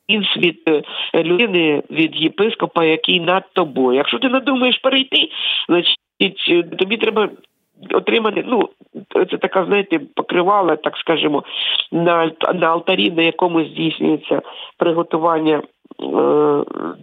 антимонію 0.10 0.30
від 0.38 0.84
е, 1.16 1.24
людини 1.24 1.84
від 1.92 2.22
єпископа, 2.22 2.86
який 2.86 3.20
над 3.20 3.44
тобою. 3.54 3.98
Якщо 3.98 4.20
ти 4.20 4.30
надумаєш 4.30 4.78
перейти, 4.78 5.30
значить 5.70 6.48
е, 6.50 6.64
тобі 6.64 6.98
треба. 6.98 7.30
Отримати, 7.94 8.44
ну 8.48 8.70
це 9.14 9.38
така, 9.38 9.66
знаєте, 9.66 10.00
покривала, 10.16 10.76
так 10.76 10.98
скажемо, 10.98 11.44
на 11.92 12.32
на 12.54 12.68
алтарі, 12.68 13.12
на 13.12 13.22
якому 13.22 13.66
здійснюється 13.66 14.42
приготування 14.78 15.58
е, 15.58 15.64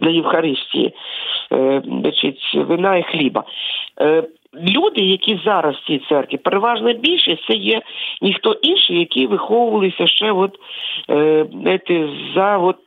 для 0.01 0.09
Євхаристії, 0.09 0.93
е, 1.53 1.81
значить, 1.85 2.55
вина 2.55 2.97
і 2.97 3.03
хліба. 3.03 3.43
Е, 4.01 4.23
люди, 4.53 5.01
які 5.01 5.39
зараз 5.45 5.75
в 5.75 5.87
цій 5.87 6.01
церкві, 6.09 6.37
переважно 6.37 6.93
більшість, 6.93 7.45
це 7.47 7.53
є 7.53 7.81
ніхто 8.21 8.53
інший, 8.53 8.99
які 8.99 9.27
виховувалися 9.27 10.07
ще 10.07 10.31
от, 10.31 10.55
е, 11.09 11.45
знаєте, 11.51 12.09
за 12.35 12.57
от 12.57 12.77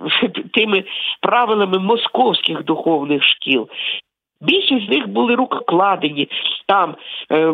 тими 0.52 0.84
правилами 1.20 1.78
московських 1.78 2.64
духовних 2.64 3.22
шкіл. 3.22 3.68
Більшість 4.40 4.86
з 4.86 4.88
них 4.88 5.08
були 5.08 5.34
рукокладені 5.34 6.28
там, 6.66 6.94
е, 7.30 7.46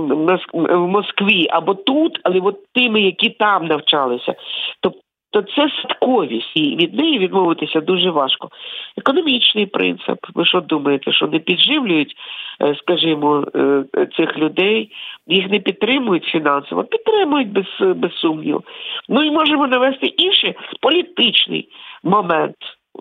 в 0.53 0.87
Москві 0.89 1.47
або 1.51 1.75
тут, 1.75 2.21
але 2.23 2.41
от 2.41 2.73
тими, 2.73 3.01
які 3.01 3.31
там 3.31 3.67
навчалися. 3.67 4.35
Тобто 4.81 5.01
то 5.31 5.43
це 5.43 5.71
садковість, 5.83 6.53
і 6.57 6.77
від 6.77 6.95
неї 6.95 7.19
відмовитися 7.19 7.81
дуже 7.81 8.11
важко. 8.11 8.49
Економічний 8.97 9.67
принцип. 9.67 10.19
Ви 10.35 10.45
що 10.45 10.61
думаєте, 10.61 11.12
що 11.12 11.27
не 11.27 11.38
підживлюють, 11.38 12.14
е, 12.62 12.75
скажімо, 12.75 13.45
е, 13.55 13.85
цих 14.17 14.38
людей, 14.38 14.93
їх 15.27 15.51
не 15.51 15.59
підтримують 15.59 16.25
фінансово, 16.25 16.85
підтримують 16.85 17.53
без 17.53 17.97
без 17.97 18.12
сумніву. 18.12 18.62
Ну 19.09 19.23
і 19.23 19.31
можемо 19.31 19.67
навести 19.67 20.07
інший 20.07 20.55
політичний 20.81 21.69
момент. 22.03 22.57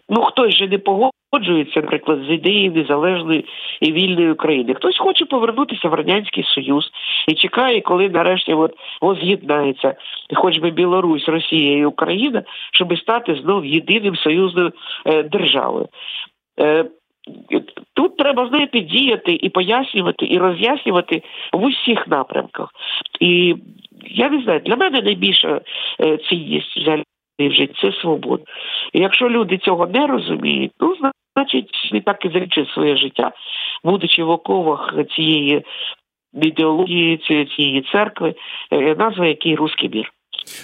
Ну 0.09 0.21
хтось 0.21 0.55
же 0.55 0.67
не 0.67 0.77
погоджується, 0.77 1.81
наприклад, 1.81 2.19
з 2.27 2.31
ідеєю 2.31 2.71
незалежної 2.71 3.45
і 3.81 3.91
вільної 3.91 4.31
України. 4.31 4.73
Хтось 4.73 4.97
хоче 4.97 5.25
повернутися 5.25 5.89
в 5.89 5.93
радянський 5.93 6.43
союз 6.43 6.91
і 7.27 7.33
чекає, 7.33 7.81
коли 7.81 8.09
нарешті 8.09 8.53
от 8.53 8.73
воз'єднається, 9.01 9.95
хоч 10.35 10.57
би 10.59 10.71
Білорусь, 10.71 11.29
Росія 11.29 11.77
і 11.77 11.85
Україна, 11.85 12.43
щоб 12.73 12.97
стати 12.97 13.35
знов 13.35 13.65
єдиним 13.65 14.15
союзною 14.15 14.71
е, 15.05 15.23
державою. 15.23 15.87
Е, 16.59 16.85
Тут 17.93 18.17
треба 18.17 18.47
знаєте, 18.47 18.79
діяти 18.79 19.39
і 19.41 19.49
пояснювати, 19.49 20.25
і 20.25 20.37
роз'яснювати 20.37 21.23
в 21.53 21.63
усіх 21.63 22.07
напрямках. 22.07 22.69
І 23.19 23.55
я 24.05 24.29
не 24.29 24.43
знаю, 24.43 24.61
для 24.65 24.75
мене 24.75 25.01
найбільша 25.01 25.61
е, 25.99 26.17
цінність 26.17 26.77
взагалі 26.77 27.03
в 27.39 27.51
житті 27.51 27.73
це 27.81 27.91
свобода. 27.91 28.43
І 28.93 28.99
якщо 28.99 29.29
люди 29.29 29.57
цього 29.57 29.87
не 29.87 30.07
розуміють, 30.07 30.71
ну 30.79 30.95
значить 31.35 31.89
не 31.91 32.01
так 32.01 32.25
і 32.25 32.29
закінчить 32.29 32.69
своє 32.69 32.97
життя, 32.97 33.31
будучи 33.83 34.23
в 34.23 34.29
оковах 34.29 34.93
цієї 35.15 35.63
ідеології, 36.33 37.17
цієї 37.55 37.81
церкви, 37.81 38.35
е, 38.71 38.95
назва 38.95 39.27
який 39.27 39.55
русський 39.55 39.89
мір. 39.89 40.11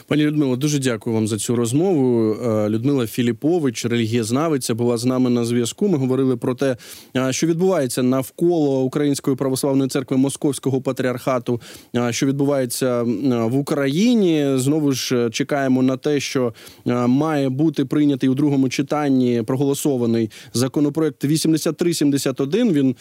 Пані 0.07 0.23
Людмило, 0.23 0.55
дуже 0.55 0.79
дякую 0.79 1.13
вам 1.13 1.27
за 1.27 1.37
цю 1.37 1.55
розмову. 1.55 2.33
Е, 2.33 2.69
Людмила 2.69 3.07
Філіпович, 3.07 3.85
релігієзнавиця, 3.85 4.75
була 4.75 4.97
з 4.97 5.05
нами 5.05 5.29
на 5.29 5.45
зв'язку. 5.45 5.87
Ми 5.87 5.97
говорили 5.97 6.37
про 6.37 6.55
те, 6.55 6.77
е, 7.15 7.33
що 7.33 7.47
відбувається 7.47 8.03
навколо 8.03 8.81
Української 8.81 9.37
православної 9.37 9.89
церкви 9.89 10.17
Московського 10.17 10.81
патріархату, 10.81 11.61
е, 11.95 12.13
що 12.13 12.25
відбувається 12.25 13.03
в 13.27 13.55
Україні. 13.55 14.45
Знову 14.55 14.91
ж 14.91 15.29
чекаємо 15.31 15.83
на 15.83 15.97
те, 15.97 16.19
що 16.19 16.53
має 17.07 17.49
бути 17.49 17.85
прийнятий 17.85 18.29
у 18.29 18.33
другому 18.33 18.69
читанні 18.69 19.43
проголосований 19.45 20.31
законопроект 20.53 21.25
8371. 21.25 22.73
Він 22.73 22.95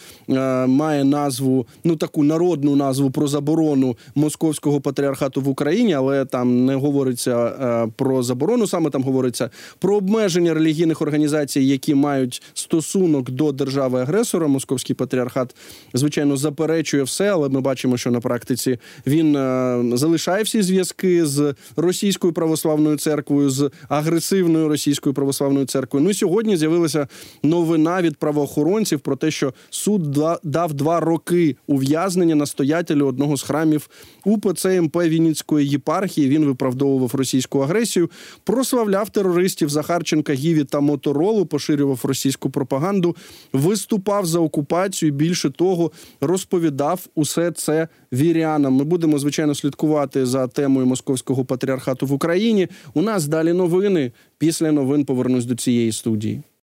має 0.67 1.03
назву, 1.03 1.67
ну 1.83 1.95
таку 1.95 2.23
народну 2.23 2.75
назву 2.75 3.11
про 3.11 3.27
заборону 3.27 3.97
московського 4.15 4.81
патріархату 4.81 5.41
в 5.41 5.49
Україні, 5.49 5.93
але 5.93 6.25
там 6.25 6.65
не 6.65 6.72
говориться 6.75 7.31
е, 7.35 7.91
про 7.95 8.23
заборону, 8.23 8.67
саме 8.67 8.89
там 8.89 9.03
говориться 9.03 9.49
про 9.79 9.95
обмеження 9.95 10.53
релігійних 10.53 11.01
організацій, 11.01 11.61
які 11.61 11.95
мають 11.95 12.41
стосунок 12.53 13.29
до 13.29 13.51
держави-агресора. 13.51 14.47
Московський 14.47 14.95
патріархат, 14.95 15.55
звичайно, 15.93 16.37
заперечує 16.37 17.03
все, 17.03 17.31
але 17.31 17.49
ми 17.49 17.61
бачимо, 17.61 17.97
що 17.97 18.11
на 18.11 18.19
практиці 18.19 18.77
він 19.07 19.35
е, 19.35 19.83
залишає 19.93 20.43
всі 20.43 20.61
зв'язки 20.61 21.25
з 21.25 21.55
російською 21.75 22.33
православною 22.33 22.97
церквою, 22.97 23.49
з 23.49 23.71
агресивною 23.89 24.67
російською 24.67 25.13
православною 25.13 25.65
церквою. 25.65 26.05
Ну 26.05 26.09
і 26.09 26.13
сьогодні 26.13 26.57
з'явилася 26.57 27.07
новина 27.43 28.01
від 28.01 28.17
правоохоронців 28.17 28.99
про 28.99 29.15
те, 29.15 29.31
що 29.31 29.53
суд 29.69 30.11
дав 30.43 30.73
два 30.73 30.99
роки 30.99 31.55
ув'язнення 31.67 32.35
настоятелю 32.35 33.05
одного 33.07 33.37
з 33.37 33.41
храмів 33.41 33.89
УПЦ 34.25 34.81
МП 34.81 34.97
Вінницької 34.97 35.69
єпархії. 35.69 36.29
Він 36.29 36.43
виправдовував 36.63 37.15
російську 37.15 37.59
агресію, 37.59 38.09
прославляв 38.43 39.09
терористів 39.09 39.69
Захарченка, 39.69 40.33
Гіві 40.33 40.63
та 40.63 40.79
Моторолу, 40.79 41.45
поширював 41.45 41.99
російську 42.03 42.49
пропаганду, 42.49 43.15
виступав 43.53 44.25
за 44.25 44.39
окупацію. 44.39 45.11
Більше 45.11 45.49
того, 45.49 45.91
розповідав 46.21 47.07
усе 47.15 47.51
це 47.51 47.87
вірянам. 48.13 48.73
Ми 48.73 48.83
будемо 48.83 49.19
звичайно 49.19 49.55
слідкувати 49.55 50.25
за 50.25 50.47
темою 50.47 50.85
московського 50.85 51.45
патріархату 51.45 52.05
в 52.05 52.13
Україні. 52.13 52.67
У 52.93 53.01
нас 53.01 53.27
далі 53.27 53.53
новини. 53.53 54.11
Після 54.37 54.71
новин 54.71 55.05
повернусь 55.05 55.45
до 55.45 55.55
цієї 55.55 55.91
студії. 55.91 56.43